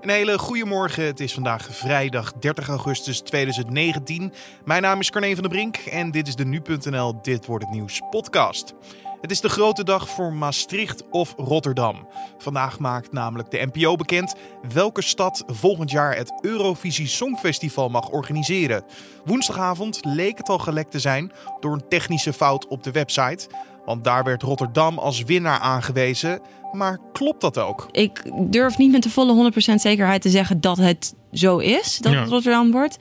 Een 0.00 0.08
hele 0.08 0.38
goede 0.38 0.64
morgen. 0.64 1.04
Het 1.04 1.20
is 1.20 1.34
vandaag 1.34 1.68
vrijdag 1.70 2.32
30 2.32 2.68
augustus 2.68 3.20
2019. 3.20 4.32
Mijn 4.64 4.82
naam 4.82 5.00
is 5.00 5.10
Carne 5.10 5.34
van 5.34 5.42
der 5.42 5.52
Brink 5.52 5.76
en 5.76 6.10
dit 6.10 6.28
is 6.28 6.34
de 6.34 6.44
nu.nl 6.44 7.22
Dit 7.22 7.46
wordt 7.46 7.64
het 7.64 7.72
nieuws 7.74 8.00
podcast. 8.10 8.74
Het 9.20 9.30
is 9.30 9.40
de 9.40 9.48
grote 9.48 9.84
dag 9.84 10.08
voor 10.08 10.32
Maastricht 10.32 11.10
of 11.10 11.34
Rotterdam. 11.36 12.08
Vandaag 12.38 12.78
maakt 12.78 13.12
namelijk 13.12 13.50
de 13.50 13.68
NPO 13.72 13.96
bekend 13.96 14.34
welke 14.72 15.02
stad 15.02 15.42
volgend 15.46 15.90
jaar 15.90 16.16
het 16.16 16.38
Eurovisie 16.40 17.06
Songfestival 17.06 17.88
mag 17.88 18.08
organiseren. 18.08 18.84
Woensdagavond 19.24 20.00
leek 20.04 20.38
het 20.38 20.48
al 20.48 20.58
gelekt 20.58 20.90
te 20.90 20.98
zijn 20.98 21.32
door 21.60 21.72
een 21.72 21.88
technische 21.88 22.32
fout 22.32 22.66
op 22.66 22.82
de 22.82 22.90
website. 22.90 23.48
Want 23.90 24.04
daar 24.04 24.24
werd 24.24 24.42
Rotterdam 24.42 24.98
als 24.98 25.22
winnaar 25.22 25.58
aangewezen. 25.58 26.40
Maar 26.72 26.98
klopt 27.12 27.40
dat 27.40 27.58
ook? 27.58 27.88
Ik 27.90 28.22
durf 28.50 28.78
niet 28.78 28.90
met 28.90 29.02
de 29.02 29.10
volle 29.10 29.52
100% 29.52 29.74
zekerheid 29.74 30.22
te 30.22 30.28
zeggen 30.30 30.60
dat 30.60 30.76
het 30.76 31.14
zo 31.32 31.58
is, 31.58 31.98
dat 31.98 32.12
Ja. 32.12 32.20
het 32.20 32.28
Rotterdam 32.28 32.70
wordt. 32.70 32.96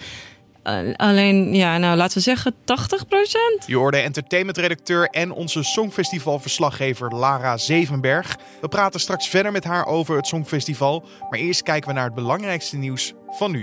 Uh, 0.63 0.93
alleen, 0.95 1.53
ja, 1.55 1.77
nou 1.77 1.97
laten 1.97 2.17
we 2.17 2.23
zeggen 2.23 2.53
80%. 3.61 3.65
Je 3.65 3.75
hoorde 3.75 3.97
entertainmentredacteur 3.97 5.07
en 5.07 5.31
onze 5.31 5.63
Songfestivalverslaggever 5.63 7.15
Lara 7.15 7.57
Zevenberg. 7.57 8.37
We 8.61 8.67
praten 8.67 8.99
straks 8.99 9.27
verder 9.27 9.51
met 9.51 9.63
haar 9.63 9.85
over 9.85 10.15
het 10.15 10.27
Songfestival. 10.27 11.03
Maar 11.29 11.39
eerst 11.39 11.63
kijken 11.63 11.87
we 11.89 11.95
naar 11.95 12.05
het 12.05 12.15
belangrijkste 12.15 12.77
nieuws 12.77 13.13
van 13.29 13.51
nu. 13.51 13.61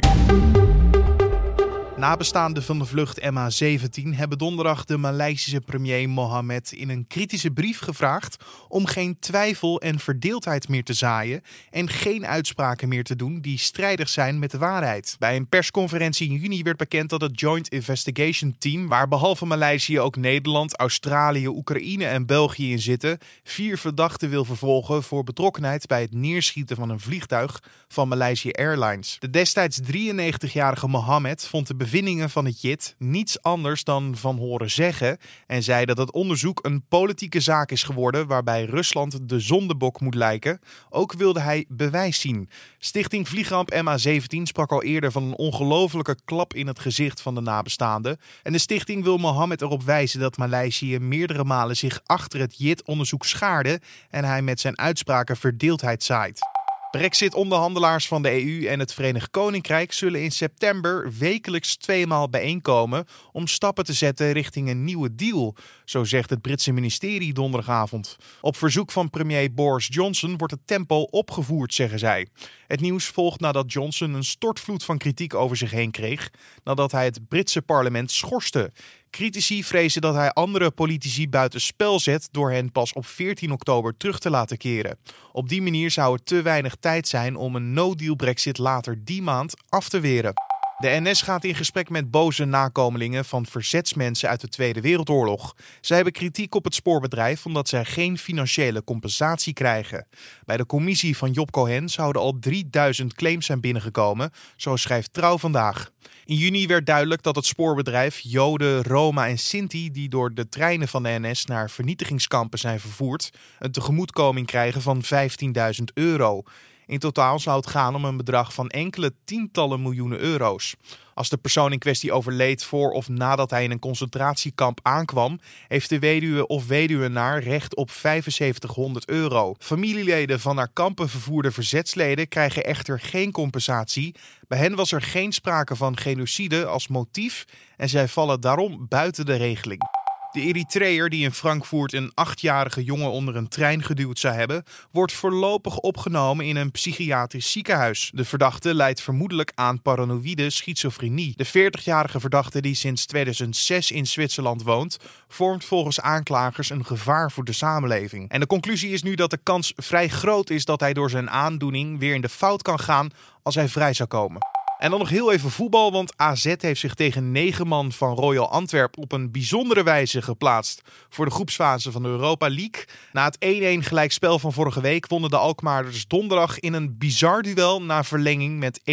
Nabestaanden 1.97 2.63
van 2.63 2.79
de 2.79 2.85
vlucht 2.85 3.21
MH17 3.21 4.09
hebben 4.11 4.39
donderdag 4.39 4.85
de 4.85 4.97
Maleisische 4.97 5.61
premier 5.61 6.09
Mohammed 6.09 6.73
in 6.73 6.89
een 6.89 7.07
kritische 7.07 7.51
brief 7.51 7.79
gevraagd 7.79 8.45
om 8.69 8.87
geen 8.87 9.19
twijfel 9.19 9.81
en 9.81 9.99
verdeeldheid 9.99 10.69
meer 10.69 10.85
te 10.85 10.93
zaaien 10.93 11.43
en 11.71 11.89
geen 11.89 12.27
uitspraken 12.27 12.89
meer 12.89 13.05
te 13.05 13.17
doen 13.17 13.41
die 13.41 13.59
strijdig 13.59 14.09
zijn 14.09 14.39
met 14.39 14.51
de 14.51 14.59
waarheid. 14.59 15.17
Bij 15.19 15.37
een 15.37 15.49
persconferentie 15.49 16.29
in 16.29 16.37
juni 16.37 16.63
werd 16.63 16.77
bekend 16.77 17.11
dat 17.11 17.21
het 17.21 17.41
Joint 17.41 17.69
Investigation 17.69 18.57
Team, 18.59 18.89
waar 18.89 19.09
behalve 19.09 19.47
Maleisië 19.47 20.01
ook 20.01 20.17
Nederland, 20.17 20.79
Australië, 20.79 21.49
Oekraïne 21.49 22.07
en 22.07 22.27
België 22.27 22.71
in 22.71 22.81
zitten, 22.81 23.19
vier 23.45 23.79
verdachten 23.79 24.31
wil 24.31 24.45
vervolgen 24.45 25.03
voor 25.03 25.25
betrokkenheid 25.25 25.87
bij 25.87 26.01
het 26.01 26.15
neerschieten 26.15 26.77
van 26.77 26.91
een 26.91 27.01
vliegtuig 27.01 27.63
van 27.89 28.09
Malaysia 28.09 28.51
Airlines. 28.51 29.17
De 29.19 29.31
destijds 29.31 29.81
93-jarige 29.81 30.89
Mohammed 30.89 31.47
vond 31.47 31.67
de 31.67 31.75
bevindingen 31.87 32.31
van 32.31 32.45
het 32.45 32.61
JIT 32.61 32.95
niets 32.99 33.43
anders 33.43 33.85
dan 33.85 34.17
van 34.17 34.39
horen 34.39 34.71
zeggen 34.71 35.19
en 35.47 35.63
zei 35.63 35.85
dat 35.85 35.99
het 35.99 36.13
onderzoek 36.13 36.65
een 36.65 36.85
politieke 36.89 37.41
zaak 37.41 37.71
is 37.71 37.83
geworden 37.83 38.27
waarbij 38.27 38.65
Rusland 38.65 39.29
de 39.29 39.41
zondebok 39.41 40.01
moet 40.01 40.15
lijken. 40.15 40.61
Ook 40.91 41.13
wilde 41.13 41.41
hij 41.41 41.65
bewijs 41.69 42.21
zien. 42.21 42.49
Stichting 42.79 43.29
Vliegramp 43.29 43.75
MH17 43.75 44.43
sprak 44.43 44.73
al 44.73 44.83
eerder 44.83 45.13
van 45.13 45.23
een 45.23 45.37
ongelofelijke 45.37 46.17
klap 46.25 46.55
in 46.55 46.67
het 46.67 46.79
gezicht 46.79 47.21
van 47.21 47.35
de 47.35 47.41
nabestaanden. 47.41 48.19
En 48.43 48.53
de 48.53 48.59
stichting 48.59 49.03
wil 49.03 49.17
Mohammed 49.17 49.63
erop 49.63 49.83
wijzen 49.83 50.21
dat 50.21 50.37
Maleisië 50.37 50.99
meerdere 50.99 51.45
malen 51.45 51.77
zich 51.77 52.01
achter 52.05 52.41
het 52.41 52.59
JIT-onderzoek 52.59 53.25
schaarde 53.25 53.81
en 54.11 54.25
hij 54.25 54.43
met 54.43 54.61
zijn 54.61 54.79
uitspraken 54.79 55.37
verdeeldheid 55.37 56.03
zaait. 56.03 56.56
Brexit-onderhandelaars 56.91 58.09
van 58.09 58.23
de 58.23 58.45
EU 58.45 58.67
en 58.67 58.79
het 58.79 58.95
Verenigd 58.95 59.31
Koninkrijk 59.31 59.93
zullen 59.93 60.23
in 60.23 60.31
september 60.31 61.13
wekelijks 61.19 61.77
tweemaal 61.77 62.29
bijeenkomen 62.29 63.07
om 63.33 63.47
stappen 63.47 63.85
te 63.85 63.93
zetten 63.93 64.33
richting 64.33 64.69
een 64.69 64.85
nieuwe 64.85 65.15
deal, 65.15 65.55
zo 65.85 66.05
zegt 66.05 66.31
het 66.31 66.43
Britse 66.43 66.73
ministerie 66.73 67.33
donderdagavond. 67.33 68.17
Op 68.41 68.57
verzoek 68.57 68.91
van 68.93 69.11
premier 69.11 69.55
Boris 69.55 69.89
Johnson 69.91 70.37
wordt 70.37 70.53
het 70.53 70.67
tempo 70.67 71.01
opgevoerd, 71.01 71.75
zeggen 71.75 71.99
zij. 71.99 72.27
Het 72.67 72.81
nieuws 72.81 73.05
volgt 73.07 73.41
nadat 73.41 73.73
Johnson 73.73 74.15
een 74.15 74.25
stortvloed 74.25 74.85
van 74.85 74.99
kritiek 74.99 75.35
over 75.35 75.57
zich 75.57 75.71
heen 75.71 75.91
kreeg 75.91 76.31
nadat 76.65 76.93
hij 76.93 77.05
het 77.05 77.29
Britse 77.29 77.63
parlement 77.63 78.11
schorste. 78.11 78.73
Critici 79.11 79.65
vrezen 79.65 80.01
dat 80.01 80.15
hij 80.15 80.33
andere 80.33 80.71
politici 80.71 81.29
buitenspel 81.29 82.01
zet 82.01 82.29
door 82.31 82.51
hen 82.51 82.73
pas 82.73 82.93
op 82.93 83.07
14 83.07 83.53
oktober 83.53 83.97
terug 83.97 84.19
te 84.19 84.31
laten 84.31 84.57
keren. 84.57 84.99
Op 85.33 85.49
die 85.49 85.63
manier 85.63 85.91
zou 85.91 86.13
er 86.15 86.23
te 86.25 86.43
weinig 86.43 86.75
tijd 86.81 87.09
zijn 87.09 87.37
om 87.37 87.57
een 87.57 87.73
no-deal 87.73 88.15
Brexit 88.15 88.59
later 88.59 89.05
die 89.05 89.23
maand 89.23 89.55
af 89.69 89.89
te 89.89 90.01
weren. 90.01 90.33
De 90.79 91.01
NS 91.01 91.23
gaat 91.23 91.45
in 91.45 91.55
gesprek 91.55 91.89
met 91.89 92.11
boze 92.11 92.45
nakomelingen 92.45 93.25
van 93.25 93.47
verzetsmensen 93.47 94.29
uit 94.29 94.41
de 94.41 94.49
Tweede 94.49 94.81
Wereldoorlog. 94.81 95.55
Zij 95.81 95.97
hebben 95.97 96.15
kritiek 96.15 96.55
op 96.55 96.65
het 96.65 96.75
spoorbedrijf 96.75 97.47
omdat 97.47 97.69
zij 97.69 97.85
geen 97.85 98.19
financiële 98.19 98.85
compensatie 98.85 99.53
krijgen. 99.53 100.07
Bij 100.45 100.57
de 100.57 100.67
commissie 100.67 101.17
van 101.17 101.31
Job 101.31 101.51
Cohen 101.51 101.89
zouden 101.89 102.23
al 102.23 102.39
3000 102.39 103.15
claims 103.15 103.47
zijn 103.47 103.61
binnengekomen, 103.61 104.31
zo 104.57 104.77
schrijft 104.77 105.13
Trouw 105.13 105.39
vandaag. 105.39 105.91
In 106.25 106.37
juni 106.37 106.67
werd 106.67 106.87
duidelijk 106.87 107.23
dat 107.23 107.37
het 107.37 107.47
spoorbedrijf 107.47 108.19
Joden, 108.19 108.83
Roma 108.83 109.29
en 109.29 109.39
Sinti, 109.39 109.91
die 109.91 110.09
door 110.09 110.35
de 110.35 110.49
treinen 110.49 110.89
van 110.89 111.03
de 111.03 111.19
NS 111.21 111.45
naar 111.45 111.71
vernietigingskampen 111.71 112.59
zijn 112.59 112.81
vervoerd, 112.81 113.31
een 113.59 113.73
tegemoetkoming 113.73 114.47
krijgen 114.47 114.83
van 114.83 115.03
15.000 115.05 115.85
euro. 115.95 116.43
In 116.87 116.99
totaal 116.99 117.39
zou 117.39 117.57
het 117.57 117.67
gaan 117.67 117.95
om 117.95 118.05
een 118.05 118.17
bedrag 118.17 118.55
van 118.55 118.69
enkele 118.69 119.13
tientallen 119.25 119.83
miljoenen 119.83 120.19
euro's. 120.19 120.75
Als 121.15 121.29
de 121.29 121.37
persoon 121.37 121.73
in 121.73 121.79
kwestie 121.79 122.13
overleed 122.13 122.65
voor 122.65 122.91
of 122.91 123.09
nadat 123.09 123.51
hij 123.51 123.65
in 123.65 123.71
een 123.71 123.79
concentratiekamp 123.79 124.81
aankwam, 124.83 125.41
heeft 125.69 125.89
de 125.89 125.99
weduwe 125.99 126.47
of 126.47 126.67
weduwenaar 126.67 127.43
recht 127.43 127.77
op 127.77 127.91
7500 127.91 129.09
euro. 129.09 129.55
Familieleden 129.59 130.41
van 130.41 130.55
naar 130.55 130.71
kampen 130.73 131.09
vervoerde 131.09 131.51
verzetsleden 131.51 132.29
krijgen 132.29 132.65
echter 132.65 133.01
geen 133.01 133.33
compensatie. 133.33 134.15
Bij 134.49 134.59
hen 134.59 134.75
was 134.75 134.93
er 134.93 135.03
geen 135.03 135.33
sprake 135.33 135.77
van 135.77 135.97
genocide 135.97 136.67
als 136.67 136.89
motief 136.89 137.45
en 137.77 137.89
zij 137.89 138.09
vallen 138.09 138.41
daarom 138.41 138.87
buiten 138.89 139.27
de 139.27 139.37
regeling. 139.37 139.96
De 140.37 140.43
Eritreër 140.43 141.09
die 141.09 141.25
in 141.25 141.33
Frankfurt 141.33 141.93
een 141.93 142.13
achtjarige 142.15 142.85
jongen 142.85 143.11
onder 143.11 143.37
een 143.37 143.49
trein 143.49 143.83
geduwd 143.83 144.19
zou 144.19 144.35
hebben, 144.35 144.65
wordt 144.91 145.13
voorlopig 145.13 145.79
opgenomen 145.79 146.47
in 146.47 146.57
een 146.57 146.71
psychiatrisch 146.71 147.53
ziekenhuis. 147.53 148.11
De 148.15 148.25
verdachte 148.25 148.75
leidt 148.75 149.01
vermoedelijk 149.01 149.53
aan 149.55 149.83
paranoïde 149.83 150.51
schizofrenie. 150.51 151.35
De 151.37 151.47
40-jarige 151.47 152.21
verdachte 152.21 152.61
die 152.61 152.75
sinds 152.75 153.07
2006 153.07 153.91
in 153.91 154.07
Zwitserland 154.07 154.63
woont, 154.63 154.99
vormt 155.29 155.65
volgens 155.65 156.01
aanklagers 156.01 156.71
een 156.71 156.85
gevaar 156.85 157.33
voor 157.33 157.45
de 157.45 157.53
samenleving. 157.53 158.31
En 158.31 158.41
de 158.41 158.47
conclusie 158.47 158.93
is 158.93 159.03
nu 159.03 159.15
dat 159.15 159.31
de 159.31 159.41
kans 159.43 159.73
vrij 159.77 160.09
groot 160.09 160.51
is 160.51 160.65
dat 160.65 160.81
hij 160.81 160.93
door 160.93 161.11
zijn 161.11 161.31
aandoening 161.31 161.99
weer 161.99 162.15
in 162.15 162.21
de 162.21 162.29
fout 162.29 162.63
kan 162.63 162.79
gaan 162.79 163.11
als 163.43 163.55
hij 163.55 163.69
vrij 163.69 163.93
zou 163.93 164.09
komen. 164.09 164.56
En 164.79 164.91
dan 164.91 164.99
nog 164.99 165.09
heel 165.09 165.33
even 165.33 165.51
voetbal, 165.51 165.93
want 165.93 166.13
AZ 166.17 166.55
heeft 166.59 166.81
zich 166.81 166.95
tegen 166.95 167.33
negen 167.33 167.67
man 167.67 167.93
van 167.93 168.15
Royal 168.15 168.51
Antwerp 168.51 168.99
op 168.99 169.13
een 169.13 169.31
bijzondere 169.31 169.83
wijze 169.83 170.23
geplaatst 170.23 170.83
voor 171.09 171.25
de 171.25 171.31
groepsfase 171.31 171.93
van 171.93 172.03
de 172.03 172.09
Europa 172.09 172.49
League. 172.49 172.85
Na 173.13 173.25
het 173.25 173.37
1-1 173.83 173.87
gelijkspel 173.87 174.39
van 174.39 174.53
vorige 174.53 174.81
week 174.81 175.07
wonnen 175.07 175.31
de 175.31 175.37
Alkmaarders 175.37 176.07
donderdag 176.07 176.61
in 176.61 176.73
een 176.73 176.99
bizar 176.99 177.43
duel 177.43 177.83
na 177.83 178.05
verlenging 178.05 178.59
met 178.59 178.81
1-4. 178.81 178.85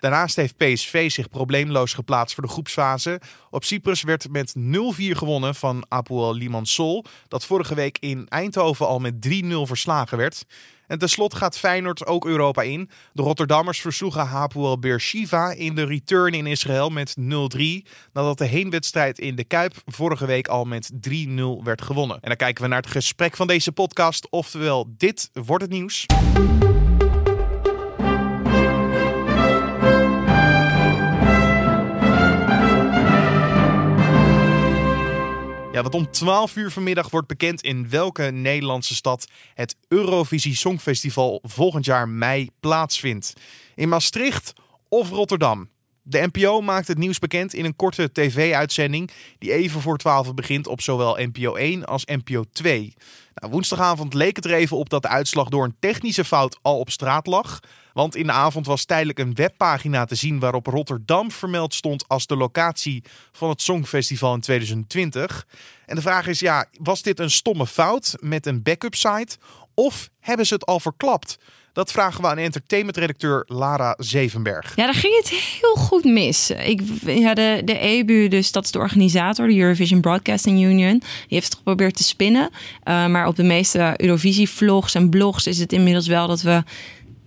Daarnaast 0.00 0.36
heeft 0.36 0.56
PSV 0.56 1.10
zich 1.10 1.28
probleemloos 1.28 1.92
geplaatst 1.92 2.34
voor 2.34 2.44
de 2.44 2.50
groepsfase. 2.50 3.20
Op 3.50 3.64
Cyprus 3.64 4.02
werd 4.02 4.28
met 4.30 4.54
0-4 4.56 4.60
gewonnen 4.96 5.54
van 5.54 5.84
Apoel 5.88 6.34
Limassol, 6.34 7.04
dat 7.28 7.44
vorige 7.44 7.74
week 7.74 7.98
in 8.00 8.26
Eindhoven 8.28 8.86
al 8.86 8.98
met 8.98 9.14
3-0 9.28 9.44
verslagen 9.62 10.18
werd. 10.18 10.44
En 10.92 10.98
tenslotte 10.98 11.36
gaat 11.36 11.58
Feyenoord 11.58 12.06
ook 12.06 12.26
Europa 12.26 12.62
in. 12.62 12.90
De 13.12 13.22
Rotterdammers 13.22 13.80
versloegen 13.80 14.26
Hapoel 14.26 14.78
Beersheva 14.78 15.50
in 15.50 15.74
de 15.74 15.84
return 15.84 16.34
in 16.34 16.46
Israël 16.46 16.90
met 16.90 17.16
0-3. 17.20 17.24
Nadat 18.12 18.38
de 18.38 18.44
heenwedstrijd 18.44 19.18
in 19.18 19.36
de 19.36 19.44
Kuip 19.44 19.74
vorige 19.86 20.26
week 20.26 20.48
al 20.48 20.64
met 20.64 20.90
3-0 20.92 20.94
werd 21.62 21.82
gewonnen. 21.82 22.16
En 22.20 22.28
dan 22.28 22.36
kijken 22.36 22.62
we 22.62 22.68
naar 22.68 22.80
het 22.80 22.90
gesprek 22.90 23.36
van 23.36 23.46
deze 23.46 23.72
podcast. 23.72 24.26
Oftewel, 24.30 24.94
dit 24.96 25.30
wordt 25.32 25.62
het 25.62 25.72
nieuws. 25.72 26.06
Ja, 35.72 35.82
want 35.82 35.94
om 35.94 36.10
12 36.10 36.56
uur 36.56 36.70
vanmiddag 36.70 37.10
wordt 37.10 37.28
bekend 37.28 37.62
in 37.62 37.90
welke 37.90 38.22
Nederlandse 38.22 38.94
stad 38.94 39.26
het 39.54 39.76
Eurovisie 39.88 40.56
Songfestival 40.56 41.38
volgend 41.42 41.84
jaar 41.84 42.08
mei 42.08 42.50
plaatsvindt. 42.60 43.32
In 43.74 43.88
Maastricht 43.88 44.52
of 44.88 45.10
Rotterdam. 45.10 45.68
De 46.04 46.28
NPO 46.32 46.60
maakt 46.60 46.88
het 46.88 46.98
nieuws 46.98 47.18
bekend 47.18 47.54
in 47.54 47.64
een 47.64 47.76
korte 47.76 48.12
tv-uitzending 48.12 49.10
die 49.38 49.52
even 49.52 49.80
voor 49.80 49.98
12 49.98 50.34
begint 50.34 50.66
op 50.66 50.80
zowel 50.80 51.16
NPO 51.16 51.54
1 51.54 51.84
als 51.84 52.04
NPO 52.04 52.44
2. 52.52 52.94
Nou, 53.34 53.52
woensdagavond 53.52 54.14
leek 54.14 54.36
het 54.36 54.44
er 54.44 54.52
even 54.52 54.76
op 54.76 54.90
dat 54.90 55.02
de 55.02 55.08
uitslag 55.08 55.48
door 55.48 55.64
een 55.64 55.76
technische 55.78 56.24
fout 56.24 56.58
al 56.62 56.78
op 56.78 56.90
straat 56.90 57.26
lag. 57.26 57.60
Want 57.92 58.16
in 58.16 58.26
de 58.26 58.32
avond 58.32 58.66
was 58.66 58.84
tijdelijk 58.84 59.18
een 59.18 59.34
webpagina 59.34 60.04
te 60.04 60.14
zien 60.14 60.38
waarop 60.38 60.66
Rotterdam 60.66 61.30
vermeld 61.30 61.74
stond 61.74 62.08
als 62.08 62.26
de 62.26 62.36
locatie 62.36 63.04
van 63.32 63.48
het 63.48 63.62
Songfestival 63.62 64.34
in 64.34 64.40
2020. 64.40 65.46
En 65.86 65.96
de 65.96 66.02
vraag 66.02 66.26
is, 66.26 66.40
ja, 66.40 66.66
was 66.80 67.02
dit 67.02 67.20
een 67.20 67.30
stomme 67.30 67.66
fout 67.66 68.16
met 68.20 68.46
een 68.46 68.62
backup 68.62 68.94
site? 68.94 69.36
Of 69.74 70.10
hebben 70.20 70.46
ze 70.46 70.54
het 70.54 70.66
al 70.66 70.80
verklapt? 70.80 71.38
Dat 71.72 71.92
vragen 71.92 72.22
we 72.22 72.28
aan 72.28 72.38
entertainmentredacteur 72.38 73.44
Lara 73.46 73.94
Zevenberg. 73.98 74.76
Ja, 74.76 74.84
daar 74.84 74.94
ging 74.94 75.16
het 75.16 75.28
heel 75.28 75.74
goed 75.74 76.04
mis. 76.04 76.50
Ik, 76.50 76.80
ja, 77.04 77.34
de, 77.34 77.62
de 77.64 77.78
EBU, 77.78 78.28
dus 78.28 78.52
dat 78.52 78.64
is 78.64 78.70
de 78.70 78.78
organisator, 78.78 79.46
de 79.46 79.58
Eurovision 79.58 80.00
Broadcasting 80.00 80.62
Union, 80.62 80.98
die 80.98 81.28
heeft 81.28 81.44
het 81.44 81.54
geprobeerd 81.54 81.96
te 81.96 82.02
spinnen. 82.02 82.50
Uh, 82.88 83.06
maar 83.06 83.26
op 83.26 83.36
de 83.36 83.42
meeste 83.42 83.94
Eurovisie-vlogs 83.96 84.94
en 84.94 85.10
blogs 85.10 85.46
is 85.46 85.58
het 85.58 85.72
inmiddels 85.72 86.06
wel 86.06 86.26
dat 86.26 86.42
we 86.42 86.62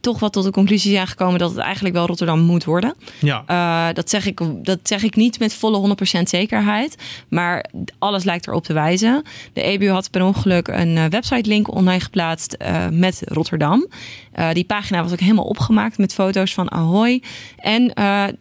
toch 0.06 0.20
wel 0.20 0.30
tot 0.30 0.44
de 0.44 0.52
conclusie 0.52 0.92
zijn 0.92 1.08
gekomen 1.08 1.40
dat 1.40 1.50
het 1.50 1.60
eigenlijk 1.60 1.96
wel 1.96 2.06
Rotterdam 2.06 2.40
moet 2.40 2.64
worden. 2.64 2.94
Ja. 3.20 3.44
Uh, 3.48 3.94
dat, 3.94 4.10
zeg 4.10 4.26
ik, 4.26 4.42
dat 4.64 4.80
zeg 4.84 5.04
ik 5.04 5.16
niet 5.16 5.40
met 5.40 5.54
volle 5.54 5.96
100% 6.20 6.22
zekerheid. 6.22 6.96
Maar 7.30 7.66
alles 8.00 8.24
lijkt 8.24 8.48
erop 8.48 8.64
te 8.64 8.74
wijzen. 8.74 9.24
De 9.54 9.62
EBU 9.62 9.90
had 9.90 10.12
per 10.12 10.24
ongeluk 10.24 10.68
een 10.68 10.96
uh, 10.96 11.06
website 11.06 11.50
link 11.50 11.74
online 11.74 12.00
geplaatst 12.00 12.58
uh, 12.62 12.88
met 12.92 13.22
Rotterdam. 13.26 13.88
die 14.54 14.64
pagina 14.64 15.04
was 15.04 15.12
ook 15.12 15.20
helemaal 15.20 15.46
opgemaakt 15.46 15.98
met 15.98 16.14
foto's 16.14 16.54
van 16.54 16.72
Ahoy. 16.72 17.22
En 17.58 17.94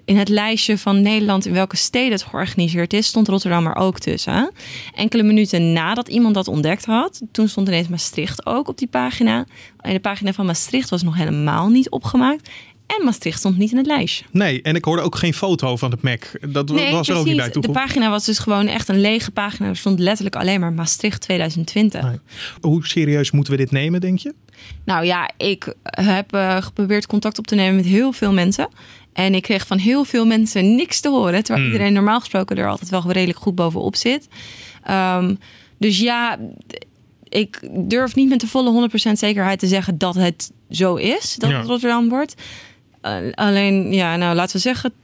in 0.04 0.16
het 0.16 0.28
lijstje 0.28 0.78
van 0.78 1.02
Nederland 1.02 1.46
in 1.46 1.52
welke 1.52 1.76
steden 1.76 2.12
het 2.12 2.22
georganiseerd 2.22 2.92
is, 2.92 3.06
stond 3.06 3.28
Rotterdam 3.28 3.66
er 3.66 3.74
ook 3.76 3.98
tussen. 3.98 4.50
Enkele 4.94 5.22
minuten 5.22 5.72
nadat 5.72 6.08
iemand 6.08 6.34
dat 6.34 6.48
ontdekt 6.48 6.84
had, 6.84 7.22
toen 7.32 7.48
stond 7.48 7.68
ineens 7.68 7.88
Maastricht 7.88 8.46
ook 8.46 8.68
op 8.68 8.78
die 8.78 8.88
pagina. 8.88 9.44
En 9.80 9.92
de 9.92 10.00
pagina 10.00 10.32
van 10.32 10.46
Maastricht 10.46 10.90
was 10.90 11.02
nog 11.02 11.16
helemaal 11.16 11.53
niet 11.62 11.90
opgemaakt. 11.90 12.50
En 12.86 13.04
Maastricht 13.04 13.38
stond 13.38 13.58
niet 13.58 13.70
in 13.70 13.76
het 13.76 13.86
lijstje. 13.86 14.24
Nee, 14.30 14.62
en 14.62 14.74
ik 14.74 14.84
hoorde 14.84 15.02
ook 15.02 15.16
geen 15.16 15.34
foto 15.34 15.76
van 15.76 15.90
het 15.90 16.02
Mac. 16.02 16.24
Dat 16.48 16.70
nee, 16.70 16.92
was 16.92 17.08
er 17.08 17.16
ook 17.16 17.24
niet 17.24 17.36
bij 17.36 17.50
De 17.50 17.70
pagina 17.70 18.10
was 18.10 18.24
dus 18.24 18.38
gewoon 18.38 18.66
echt 18.66 18.88
een 18.88 19.00
lege 19.00 19.30
pagina. 19.30 19.68
Er 19.68 19.76
stond 19.76 19.98
letterlijk 19.98 20.36
alleen 20.36 20.60
maar 20.60 20.72
Maastricht 20.72 21.20
2020. 21.20 22.02
Nee. 22.02 22.18
Hoe 22.60 22.86
serieus 22.86 23.30
moeten 23.30 23.52
we 23.52 23.58
dit 23.58 23.70
nemen, 23.70 24.00
denk 24.00 24.18
je? 24.18 24.34
Nou 24.84 25.04
ja, 25.04 25.30
ik 25.36 25.74
heb 25.82 26.34
uh, 26.34 26.62
geprobeerd 26.62 27.06
contact 27.06 27.38
op 27.38 27.46
te 27.46 27.54
nemen 27.54 27.76
met 27.76 27.84
heel 27.84 28.12
veel 28.12 28.32
mensen. 28.32 28.68
En 29.12 29.34
ik 29.34 29.42
kreeg 29.42 29.66
van 29.66 29.78
heel 29.78 30.04
veel 30.04 30.26
mensen 30.26 30.74
niks 30.74 31.00
te 31.00 31.08
horen. 31.08 31.44
Terwijl 31.44 31.64
hmm. 31.64 31.72
iedereen 31.72 31.92
normaal 31.92 32.20
gesproken 32.20 32.56
er 32.56 32.68
altijd 32.68 32.90
wel 32.90 33.12
redelijk 33.12 33.38
goed 33.38 33.54
bovenop 33.54 33.96
zit. 33.96 34.28
Um, 34.90 35.38
dus 35.78 35.98
ja, 35.98 36.38
ik 37.28 37.68
durf 37.70 38.14
niet 38.14 38.28
met 38.28 38.40
de 38.40 38.46
volle 38.46 38.88
100% 39.08 39.12
zekerheid 39.12 39.58
te 39.58 39.66
zeggen 39.66 39.98
dat 39.98 40.14
het 40.14 40.50
zo 40.70 40.94
is, 40.94 41.36
dat 41.38 41.50
het 41.50 41.66
Rotterdam 41.66 42.08
wordt. 42.08 42.34
Uh, 43.06 43.16
alleen, 43.34 43.92
ja, 43.92 44.16
nou 44.16 44.34
laten 44.34 44.56
we 44.56 44.62
zeggen 44.62 44.92
80% 44.92 44.94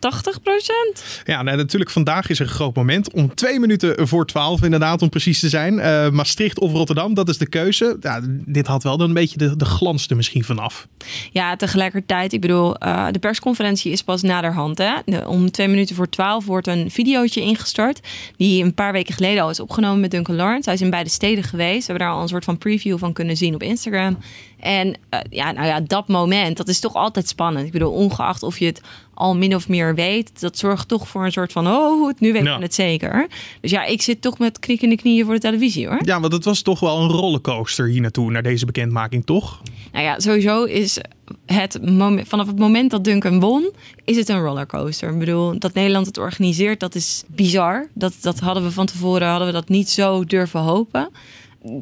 Ja, 1.25 1.43
nou, 1.43 1.57
natuurlijk 1.57 1.91
vandaag 1.91 2.29
is 2.29 2.39
er 2.39 2.47
een 2.47 2.53
groot 2.53 2.75
moment. 2.75 3.13
Om 3.13 3.35
twee 3.35 3.61
minuten 3.61 4.09
voor 4.09 4.27
twaalf 4.27 4.63
inderdaad, 4.63 5.03
om 5.03 5.09
precies 5.09 5.41
te 5.41 5.49
zijn. 5.49 5.75
Uh, 5.75 6.11
Maastricht 6.11 6.59
of 6.59 6.73
Rotterdam, 6.73 7.15
dat 7.15 7.29
is 7.29 7.39
de 7.39 7.49
keuze. 7.49 7.97
Ja, 8.01 8.21
dit 8.27 8.67
had 8.67 8.83
wel 8.83 8.97
dan 8.97 9.09
een 9.09 9.15
beetje 9.15 9.39
de, 9.39 9.57
de 9.57 9.65
glans 9.65 10.09
er 10.09 10.17
misschien 10.17 10.45
vanaf. 10.45 10.87
Ja, 11.31 11.57
tegelijkertijd, 11.57 12.33
ik 12.33 12.41
bedoel, 12.41 12.85
uh, 12.85 13.07
de 13.11 13.19
persconferentie 13.19 13.93
is 13.93 14.03
pas 14.03 14.23
naderhand. 14.23 14.79
Hè? 14.79 15.19
om 15.27 15.51
twee 15.51 15.69
minuten 15.69 15.97
voor 15.97 16.09
twaalf 16.09 16.45
wordt 16.45 16.67
een 16.67 16.91
videootje 16.91 17.41
ingestart. 17.41 18.01
Die 18.37 18.65
een 18.65 18.75
paar 18.75 18.93
weken 18.93 19.15
geleden 19.15 19.43
al 19.43 19.51
is 19.51 19.61
opgenomen 19.61 20.01
met 20.01 20.11
Duncan 20.11 20.37
Lawrence. 20.37 20.65
Hij 20.65 20.75
is 20.75 20.81
in 20.81 20.91
beide 20.91 21.11
steden 21.11 21.45
geweest. 21.45 21.87
We 21.87 21.93
hebben 21.93 22.07
daar 22.07 22.17
al 22.17 22.23
een 22.23 22.29
soort 22.29 22.45
van 22.45 22.59
preview 22.59 22.99
van 22.99 23.13
kunnen 23.13 23.37
zien 23.37 23.55
op 23.55 23.63
Instagram. 23.63 24.19
En 24.61 24.87
uh, 24.89 25.21
ja, 25.31 25.53
nou 25.53 25.67
ja, 25.67 25.81
dat 25.81 26.09
moment, 26.09 26.57
dat 26.57 26.69
is 26.69 26.81
toch 26.81 26.95
altijd 26.95 27.29
spannend. 27.29 27.67
Ik 27.67 27.73
bedoel, 27.73 27.93
ongeacht 27.93 28.43
of 28.43 28.59
je 28.59 28.67
het 28.67 28.81
al 29.15 29.37
min 29.37 29.55
of 29.55 29.69
meer 29.69 29.95
weet, 29.95 30.41
dat 30.41 30.59
zorgt 30.59 30.89
toch 30.89 31.09
voor 31.09 31.25
een 31.25 31.33
soort 31.33 31.53
van, 31.53 31.67
oh, 31.67 32.13
nu 32.19 32.33
weet 32.33 32.43
je 32.43 32.51
het 32.51 32.75
zeker. 32.75 33.27
Dus 33.61 33.71
ja, 33.71 33.85
ik 33.85 34.03
zit 34.03 34.23
toch 34.23 34.39
met 34.39 34.59
knikkende 34.59 34.97
knieën 34.97 35.25
voor 35.25 35.35
de 35.35 35.41
televisie 35.41 35.89
hoor. 35.89 35.99
Ja, 36.05 36.21
want 36.21 36.33
het 36.33 36.45
was 36.45 36.63
toch 36.63 36.81
wel 36.81 36.99
een 37.01 37.09
rollercoaster 37.09 37.89
hier 37.89 38.01
naartoe, 38.01 38.31
naar 38.31 38.43
deze 38.43 38.67
bekendmaking, 38.67 39.27
toch? 39.27 39.63
Nou 39.93 40.05
ja, 40.05 40.21
sowieso 40.21 40.65
is 40.65 41.01
het 41.47 41.91
moment, 41.91 42.29
vanaf 42.29 42.47
het 42.47 42.59
moment 42.59 42.91
dat 42.91 43.05
Duncan 43.05 43.41
won, 43.41 43.73
is 44.05 44.17
het 44.17 44.29
een 44.29 44.41
rollercoaster. 44.41 45.11
Ik 45.11 45.19
bedoel, 45.19 45.59
dat 45.59 45.75
Nederland 45.75 46.07
het 46.07 46.19
organiseert, 46.19 46.81
dat 46.81 46.95
is 46.95 47.25
bizar. 47.27 47.89
Dat, 47.95 48.15
dat 48.21 48.39
hadden 48.39 48.63
we 48.63 48.71
van 48.71 48.87
tevoren, 48.87 49.29
hadden 49.29 49.47
we 49.47 49.53
dat 49.53 49.69
niet 49.69 49.91
zo 49.91 50.25
durven 50.25 50.61
hopen 50.61 51.11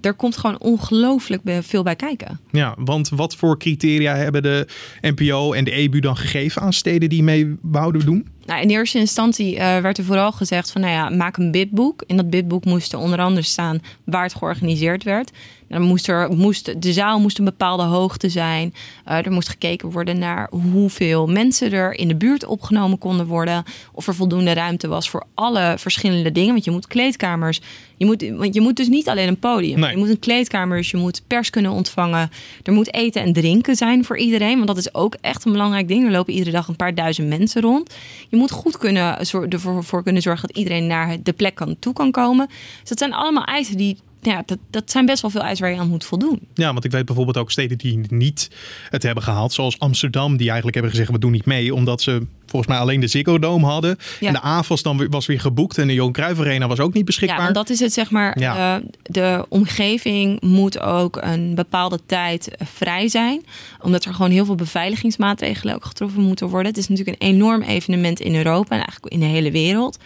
er 0.00 0.14
komt 0.14 0.36
gewoon 0.36 0.60
ongelooflijk 0.60 1.42
veel 1.60 1.82
bij 1.82 1.96
kijken. 1.96 2.40
Ja, 2.50 2.74
want 2.78 3.08
wat 3.08 3.36
voor 3.36 3.58
criteria 3.58 4.16
hebben 4.16 4.42
de 4.42 4.66
NPO 5.00 5.52
en 5.52 5.64
de 5.64 5.70
EBU 5.70 6.00
dan 6.00 6.16
gegeven 6.16 6.62
aan 6.62 6.72
steden 6.72 7.08
die 7.08 7.22
mee 7.22 7.56
wouden 7.62 8.04
doen? 8.04 8.26
Nou, 8.44 8.60
in 8.60 8.68
eerste 8.68 8.98
instantie 8.98 9.54
uh, 9.54 9.78
werd 9.78 9.98
er 9.98 10.04
vooral 10.04 10.32
gezegd 10.32 10.70
van, 10.72 10.80
nou 10.80 10.92
ja, 10.92 11.08
maak 11.08 11.36
een 11.36 11.50
bidboek. 11.50 12.02
In 12.06 12.16
dat 12.16 12.30
bidboek 12.30 12.64
moest 12.64 12.92
er 12.92 12.98
onder 12.98 13.18
andere 13.18 13.46
staan 13.46 13.80
waar 14.04 14.22
het 14.22 14.34
georganiseerd 14.34 15.04
werd. 15.04 15.30
Dan 15.68 15.82
moest 15.82 16.08
er, 16.08 16.30
moest, 16.36 16.82
de 16.82 16.92
zaal 16.92 17.20
moest 17.20 17.38
een 17.38 17.44
bepaalde 17.44 17.82
hoogte 17.82 18.28
zijn. 18.28 18.74
Uh, 19.08 19.26
er 19.26 19.32
moest 19.32 19.48
gekeken 19.48 19.90
worden 19.90 20.18
naar 20.18 20.48
hoeveel 20.50 21.26
mensen 21.26 21.72
er 21.72 21.94
in 21.94 22.08
de 22.08 22.16
buurt 22.16 22.44
opgenomen 22.44 22.98
konden 22.98 23.26
worden. 23.26 23.64
Of 23.92 24.06
er 24.06 24.14
voldoende 24.14 24.52
ruimte 24.52 24.88
was 24.88 25.10
voor 25.10 25.24
alle 25.34 25.74
verschillende 25.78 26.32
dingen. 26.32 26.52
Want 26.52 26.64
je 26.64 26.70
moet 26.70 26.86
kleedkamers. 26.86 27.60
Je 27.96 28.04
moet, 28.04 28.30
want 28.36 28.54
je 28.54 28.60
moet 28.60 28.76
dus 28.76 28.88
niet 28.88 29.08
alleen 29.08 29.28
een 29.28 29.38
podium. 29.38 29.80
Nee. 29.80 29.90
Je 29.90 29.96
moet 29.96 30.08
een 30.08 30.18
kleedkamer, 30.18 30.88
je 30.90 30.96
moet 30.96 31.22
pers 31.26 31.50
kunnen 31.50 31.70
ontvangen. 31.70 32.30
Er 32.62 32.72
moet 32.72 32.94
eten 32.94 33.22
en 33.22 33.32
drinken 33.32 33.76
zijn 33.76 34.04
voor 34.04 34.18
iedereen. 34.18 34.54
Want 34.54 34.66
dat 34.66 34.76
is 34.76 34.94
ook 34.94 35.16
echt 35.20 35.44
een 35.44 35.52
belangrijk 35.52 35.88
ding. 35.88 36.04
Er 36.04 36.10
lopen 36.10 36.32
iedere 36.32 36.50
dag 36.50 36.68
een 36.68 36.76
paar 36.76 36.94
duizend 36.94 37.28
mensen 37.28 37.62
rond. 37.62 37.94
Je 38.28 38.36
moet 38.36 38.50
goed 38.50 38.78
kunnen, 38.78 39.18
ervoor 39.48 40.02
kunnen 40.02 40.22
zorgen 40.22 40.48
dat 40.48 40.56
iedereen 40.56 40.86
naar 40.86 41.16
de 41.22 41.32
plek 41.32 41.54
kan, 41.54 41.76
toe 41.78 41.92
kan 41.92 42.10
komen. 42.10 42.46
Dus 42.80 42.88
dat 42.88 42.98
zijn 42.98 43.12
allemaal 43.12 43.44
eisen 43.44 43.76
die 43.76 43.96
ja, 44.20 44.42
dat, 44.46 44.58
dat 44.70 44.90
zijn 44.90 45.06
best 45.06 45.22
wel 45.22 45.30
veel 45.30 45.42
eisen 45.42 45.64
waar 45.64 45.74
je 45.74 45.80
aan 45.80 45.88
moet 45.88 46.04
voldoen. 46.04 46.40
Ja, 46.54 46.72
want 46.72 46.84
ik 46.84 46.90
weet 46.90 47.04
bijvoorbeeld 47.04 47.36
ook 47.36 47.50
steden 47.50 47.78
die 47.78 48.00
niet 48.08 48.50
het 48.88 49.02
hebben 49.02 49.24
gehaald. 49.24 49.52
Zoals 49.52 49.78
Amsterdam, 49.78 50.36
die 50.36 50.46
eigenlijk 50.46 50.74
hebben 50.74 50.92
gezegd 50.92 51.10
we 51.10 51.18
doen 51.18 51.32
niet 51.32 51.46
mee. 51.46 51.74
Omdat 51.74 52.02
ze 52.02 52.26
volgens 52.46 52.72
mij 52.72 52.80
alleen 52.80 53.00
de 53.00 53.06
Ziggo 53.06 53.38
Dome 53.38 53.66
hadden. 53.66 53.98
En 54.20 54.32
de 54.32 54.40
AFAS 54.40 54.82
dan 54.82 55.08
was 55.10 55.26
weer 55.26 55.40
geboekt. 55.40 55.78
En 55.78 55.86
de 55.86 55.94
Johan 55.94 56.12
Cruijff 56.12 56.40
Arena 56.40 56.66
was 56.66 56.80
ook 56.80 56.94
niet 56.94 57.04
beschikbaar. 57.04 57.46
Ja, 57.46 57.52
dat 57.52 57.70
is 57.70 57.80
het 57.80 57.92
zeg 57.92 58.10
maar. 58.10 58.38
Ja. 58.38 58.76
Uh, 58.76 58.86
de 59.02 59.46
omgeving 59.48 60.40
moet 60.40 60.80
ook 60.80 61.18
een 61.20 61.54
bepaalde 61.54 61.98
tijd 62.06 62.48
uh, 62.48 62.66
vrij 62.72 63.08
zijn. 63.08 63.44
Omdat 63.82 64.04
er 64.04 64.14
gewoon 64.14 64.30
heel 64.30 64.44
veel 64.44 64.54
beveiligingsmaatregelen 64.54 65.74
ook 65.74 65.84
getroffen 65.84 66.22
moeten 66.22 66.48
worden. 66.48 66.66
Het 66.66 66.80
is 66.80 66.88
natuurlijk 66.88 67.22
een 67.22 67.28
enorm 67.28 67.62
evenement 67.62 68.20
in 68.20 68.34
Europa 68.34 68.70
en 68.74 68.82
eigenlijk 68.82 69.12
in 69.12 69.20
de 69.20 69.26
hele 69.26 69.50
wereld. 69.50 69.98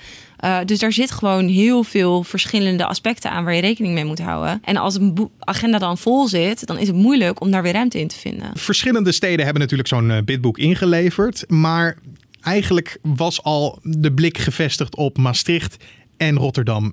Uh, 0.45 0.59
dus 0.65 0.79
daar 0.79 0.93
zit 0.93 1.11
gewoon 1.11 1.49
heel 1.49 1.83
veel 1.83 2.23
verschillende 2.23 2.87
aspecten 2.87 3.31
aan 3.31 3.45
waar 3.45 3.55
je 3.55 3.61
rekening 3.61 3.95
mee 3.95 4.05
moet 4.05 4.21
houden. 4.21 4.61
En 4.65 4.77
als 4.77 4.95
een 4.95 5.31
agenda 5.39 5.79
dan 5.79 5.99
vol 5.99 6.29
zit, 6.29 6.67
dan 6.67 6.79
is 6.79 6.87
het 6.87 6.97
moeilijk 6.97 7.41
om 7.41 7.51
daar 7.51 7.63
weer 7.63 7.73
ruimte 7.73 8.01
in 8.01 8.09
te 8.09 8.19
vinden. 8.19 8.51
Verschillende 8.55 9.13
steden 9.13 9.45
hebben 9.45 9.61
natuurlijk 9.63 9.89
zo'n 9.89 10.11
uh, 10.11 10.19
bidboek 10.25 10.59
ingeleverd. 10.59 11.45
Maar 11.49 11.99
eigenlijk 12.41 12.99
was 13.03 13.43
al 13.43 13.79
de 13.83 14.13
blik 14.13 14.39
gevestigd 14.39 14.97
op 14.97 15.19
Maastricht 15.19 15.77
en 16.17 16.37
Rotterdam. 16.37 16.93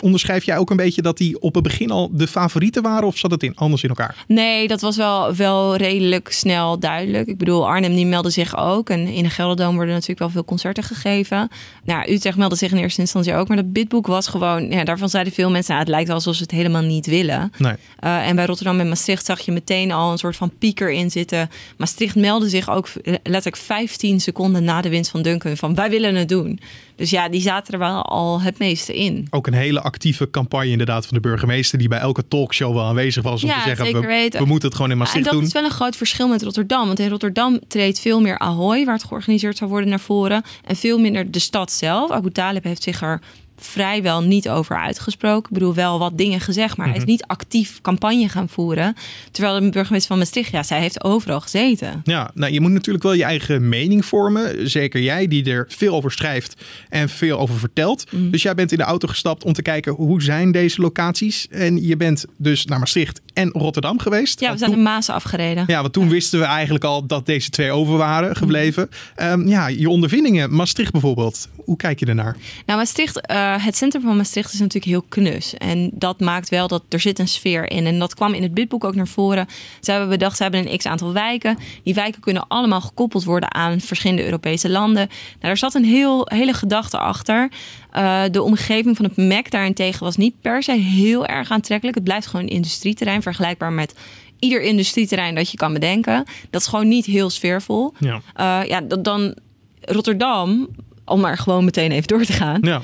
Onderschrijf 0.00 0.44
jij 0.44 0.56
ook 0.58 0.70
een 0.70 0.76
beetje 0.76 1.02
dat 1.02 1.16
die 1.16 1.40
op 1.40 1.54
het 1.54 1.62
begin 1.62 1.90
al 1.90 2.10
de 2.12 2.26
favorieten 2.26 2.82
waren 2.82 3.06
of 3.06 3.16
zat 3.16 3.30
het 3.30 3.42
in, 3.42 3.56
anders 3.56 3.82
in 3.82 3.88
elkaar? 3.88 4.24
Nee, 4.26 4.68
dat 4.68 4.80
was 4.80 4.96
wel, 4.96 5.34
wel 5.34 5.76
redelijk 5.76 6.32
snel 6.32 6.78
duidelijk. 6.78 7.28
Ik 7.28 7.38
bedoel, 7.38 7.68
Arnhem 7.68 7.94
die 7.94 8.06
meldde 8.06 8.30
zich 8.30 8.56
ook. 8.56 8.90
En 8.90 9.06
in 9.06 9.22
de 9.22 9.30
Gelderdoom 9.30 9.74
worden 9.74 9.94
natuurlijk 9.94 10.18
wel 10.18 10.30
veel 10.30 10.44
concerten 10.44 10.82
gegeven. 10.82 11.48
Nou, 11.84 12.12
Utrecht 12.12 12.36
meldde 12.36 12.56
zich 12.56 12.70
in 12.70 12.78
eerste 12.78 13.00
instantie 13.00 13.34
ook. 13.34 13.48
Maar 13.48 13.56
dat 13.56 13.72
bidboek 13.72 14.06
was 14.06 14.26
gewoon, 14.26 14.70
ja, 14.70 14.84
daarvan 14.84 15.08
zeiden 15.08 15.32
veel 15.32 15.50
mensen, 15.50 15.72
nou, 15.74 15.84
het 15.84 15.94
lijkt 15.94 16.10
alsof 16.10 16.34
ze 16.34 16.42
het 16.42 16.50
helemaal 16.50 16.82
niet 16.82 17.06
willen. 17.06 17.52
Nee. 17.56 17.74
Uh, 18.04 18.28
en 18.28 18.36
bij 18.36 18.46
Rotterdam 18.46 18.80
en 18.80 18.88
Maastricht 18.88 19.26
zag 19.26 19.40
je 19.40 19.52
meteen 19.52 19.92
al 19.92 20.12
een 20.12 20.18
soort 20.18 20.36
van 20.36 20.52
pieker 20.58 20.90
in 20.90 21.10
zitten. 21.10 21.50
Maastricht 21.76 22.16
meldde 22.16 22.48
zich 22.48 22.70
ook 22.70 22.88
letterlijk 23.04 23.56
15 23.56 24.20
seconden 24.20 24.64
na 24.64 24.80
de 24.80 24.88
winst 24.88 25.10
van 25.10 25.22
Duncan 25.22 25.56
van 25.56 25.74
wij 25.74 25.90
willen 25.90 26.14
het 26.14 26.28
doen. 26.28 26.60
Dus 27.00 27.10
ja, 27.10 27.28
die 27.28 27.40
zaten 27.40 27.72
er 27.72 27.78
wel 27.78 28.02
al 28.02 28.40
het 28.40 28.58
meeste 28.58 28.96
in. 28.96 29.26
Ook 29.30 29.46
een 29.46 29.52
hele 29.52 29.80
actieve 29.80 30.30
campagne 30.30 30.70
inderdaad 30.70 31.06
van 31.06 31.14
de 31.14 31.20
burgemeester... 31.20 31.78
die 31.78 31.88
bij 31.88 31.98
elke 31.98 32.28
talkshow 32.28 32.74
wel 32.74 32.84
aanwezig 32.84 33.22
was 33.22 33.42
om 33.42 33.48
te 33.48 33.60
zeggen... 33.64 34.00
We, 34.00 34.30
we, 34.38 34.44
moeten 34.44 34.68
het 34.68 34.76
gewoon 34.76 34.90
in 34.90 34.98
Maastricht 34.98 35.24
doen. 35.24 35.34
En 35.34 35.38
dat 35.38 35.48
is 35.48 35.54
wel 35.60 35.64
een 35.64 35.70
groot 35.70 35.96
verschil 35.96 36.28
met 36.28 36.42
Rotterdam. 36.42 36.86
Want 36.86 36.98
in 36.98 37.08
Rotterdam 37.08 37.58
treedt 37.68 38.00
veel 38.00 38.20
meer 38.20 38.38
Ahoy... 38.38 38.84
waar 38.84 38.94
het 38.94 39.04
georganiseerd 39.04 39.56
zou 39.56 39.70
worden 39.70 39.88
naar 39.88 40.00
voren. 40.00 40.42
En 40.64 40.76
veel 40.76 40.98
minder 40.98 41.30
de 41.30 41.38
stad 41.38 41.72
zelf. 41.72 42.10
Abu 42.10 42.30
Talib 42.30 42.64
heeft 42.64 42.82
zich 42.82 43.02
er 43.02 43.20
vrijwel 43.60 44.22
niet 44.22 44.48
over 44.48 44.76
uitgesproken. 44.76 45.50
Ik 45.50 45.58
bedoel, 45.58 45.74
wel 45.74 45.98
wat 45.98 46.18
dingen 46.18 46.40
gezegd, 46.40 46.76
maar 46.76 46.86
hij 46.86 46.96
is 46.96 47.02
mhm. 47.02 47.10
niet 47.10 47.24
actief 47.24 47.80
campagne 47.80 48.28
gaan 48.28 48.48
voeren. 48.48 48.94
Terwijl 49.30 49.60
de 49.60 49.70
burgemeester 49.70 50.08
van 50.08 50.18
Maastricht, 50.18 50.50
ja, 50.50 50.62
zij 50.62 50.80
heeft 50.80 51.04
overal 51.04 51.40
gezeten. 51.40 52.00
Ja, 52.04 52.30
nou, 52.34 52.52
je 52.52 52.60
moet 52.60 52.70
natuurlijk 52.70 53.04
wel 53.04 53.12
je 53.12 53.24
eigen 53.24 53.68
mening 53.68 54.04
vormen. 54.04 54.70
Zeker 54.70 55.00
jij, 55.00 55.28
die 55.28 55.50
er 55.50 55.64
veel 55.68 55.94
over 55.94 56.12
schrijft 56.12 56.64
en 56.88 57.08
veel 57.08 57.38
over 57.38 57.58
vertelt. 57.58 58.12
Mhm. 58.12 58.30
Dus 58.30 58.42
jij 58.42 58.54
bent 58.54 58.72
in 58.72 58.78
de 58.78 58.84
auto 58.84 59.08
gestapt 59.08 59.44
om 59.44 59.52
te 59.52 59.62
kijken 59.62 59.92
hoe 59.92 60.22
zijn 60.22 60.52
deze 60.52 60.80
locaties. 60.80 61.48
En 61.50 61.86
je 61.86 61.96
bent 61.96 62.24
dus 62.36 62.64
naar 62.64 62.78
Maastricht 62.78 63.20
en 63.40 63.50
Rotterdam 63.50 63.98
geweest. 63.98 64.40
Ja, 64.40 64.52
we 64.52 64.58
zijn 64.58 64.70
de 64.70 64.76
Maas 64.76 65.08
afgereden. 65.08 65.64
Ja, 65.66 65.80
want 65.80 65.92
toen 65.92 66.08
wisten 66.08 66.38
we 66.38 66.44
eigenlijk 66.44 66.84
al 66.84 67.06
dat 67.06 67.26
deze 67.26 67.50
twee 67.50 67.72
over 67.72 67.96
waren 67.96 68.36
gebleven. 68.36 68.90
Ehm, 69.14 69.48
ja, 69.48 69.66
je 69.66 69.88
ondervindingen, 69.88 70.54
Maastricht 70.54 70.92
bijvoorbeeld. 70.92 71.48
Hoe 71.64 71.76
kijk 71.76 71.98
je 72.00 72.06
ernaar? 72.06 72.36
Nou, 72.66 72.78
Maastricht... 72.78 73.30
Uh, 73.30 73.64
het 73.64 73.76
centrum 73.76 74.02
van 74.02 74.16
Maastricht 74.16 74.52
is 74.52 74.58
natuurlijk 74.58 74.92
heel 74.92 75.04
knus. 75.08 75.54
En 75.54 75.90
dat 75.92 76.20
maakt 76.20 76.48
wel 76.48 76.68
dat 76.68 76.82
er 76.88 77.00
zit 77.00 77.18
een 77.18 77.28
sfeer 77.28 77.70
in. 77.70 77.86
En 77.86 77.98
dat 77.98 78.14
kwam 78.14 78.34
in 78.34 78.42
het 78.42 78.54
bidboek 78.54 78.84
ook 78.84 78.94
naar 78.94 79.08
voren. 79.08 79.46
Ze 79.80 79.90
hebben 79.90 80.08
bedacht, 80.08 80.36
ze 80.36 80.42
hebben 80.42 80.70
een 80.70 80.78
x-aantal 80.78 81.12
wijken. 81.12 81.58
Die 81.84 81.94
wijken 81.94 82.20
kunnen 82.20 82.44
allemaal 82.48 82.80
gekoppeld 82.80 83.24
worden 83.24 83.54
aan 83.54 83.80
verschillende 83.80 84.24
Europese 84.24 84.70
landen. 84.70 85.06
Nou, 85.06 85.38
daar 85.40 85.56
zat 85.56 85.74
een 85.74 85.84
heel, 85.84 86.26
hele 86.28 86.52
gedachte 86.52 86.98
achter. 86.98 87.50
Uh, 87.96 88.22
de 88.30 88.42
omgeving 88.42 88.96
van 88.96 89.04
het 89.04 89.16
MEC 89.16 89.50
daarentegen 89.50 90.04
was 90.04 90.16
niet 90.16 90.40
per 90.40 90.62
se 90.62 90.72
heel 90.72 91.26
erg 91.26 91.50
aantrekkelijk. 91.50 91.96
Het 91.96 92.04
blijft 92.04 92.26
gewoon 92.26 92.44
een 92.44 92.52
industrieterrein, 92.52 93.22
vergelijkbaar 93.22 93.72
met 93.72 93.94
ieder 94.38 94.62
industrieterrein 94.62 95.34
dat 95.34 95.50
je 95.50 95.56
kan 95.56 95.72
bedenken. 95.72 96.24
Dat 96.50 96.60
is 96.60 96.66
gewoon 96.66 96.88
niet 96.88 97.06
heel 97.06 97.30
sfeervol. 97.30 97.94
Ja, 97.98 98.20
uh, 98.36 98.68
ja 98.68 98.80
dan 98.80 99.34
Rotterdam 99.80 100.68
om 101.10 101.20
maar 101.20 101.38
gewoon 101.38 101.64
meteen 101.64 101.90
even 101.90 102.08
door 102.08 102.24
te 102.24 102.32
gaan. 102.32 102.60
Ja. 102.60 102.80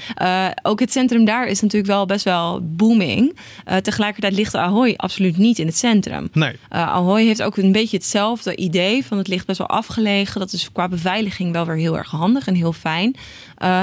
Uh, 0.49 0.52
ook 0.62 0.80
het 0.80 0.92
centrum 0.92 1.25
daar 1.25 1.47
is 1.47 1.61
natuurlijk 1.61 1.92
wel 1.92 2.06
best 2.06 2.25
wel 2.25 2.61
booming. 2.62 3.38
Uh, 3.68 3.76
tegelijkertijd 3.76 4.35
ligt 4.35 4.54
Ahoy 4.54 4.95
absoluut 4.97 5.37
niet 5.37 5.59
in 5.59 5.66
het 5.66 5.76
centrum. 5.76 6.28
Nee. 6.33 6.52
Uh, 6.52 6.59
Ahoy 6.68 7.25
heeft 7.25 7.42
ook 7.42 7.56
een 7.56 7.73
beetje 7.73 7.97
hetzelfde 7.97 8.56
idee 8.56 9.04
van 9.04 9.18
het 9.18 9.28
ligt 9.28 9.47
best 9.47 9.59
wel 9.59 9.68
afgelegen. 9.68 10.40
Dat 10.40 10.52
is 10.52 10.73
qua 10.73 10.88
beveiliging 10.88 11.52
wel 11.52 11.66
weer 11.66 11.76
heel 11.76 11.97
erg 11.97 12.11
handig 12.11 12.47
en 12.47 12.54
heel 12.54 12.73
fijn. 12.73 13.16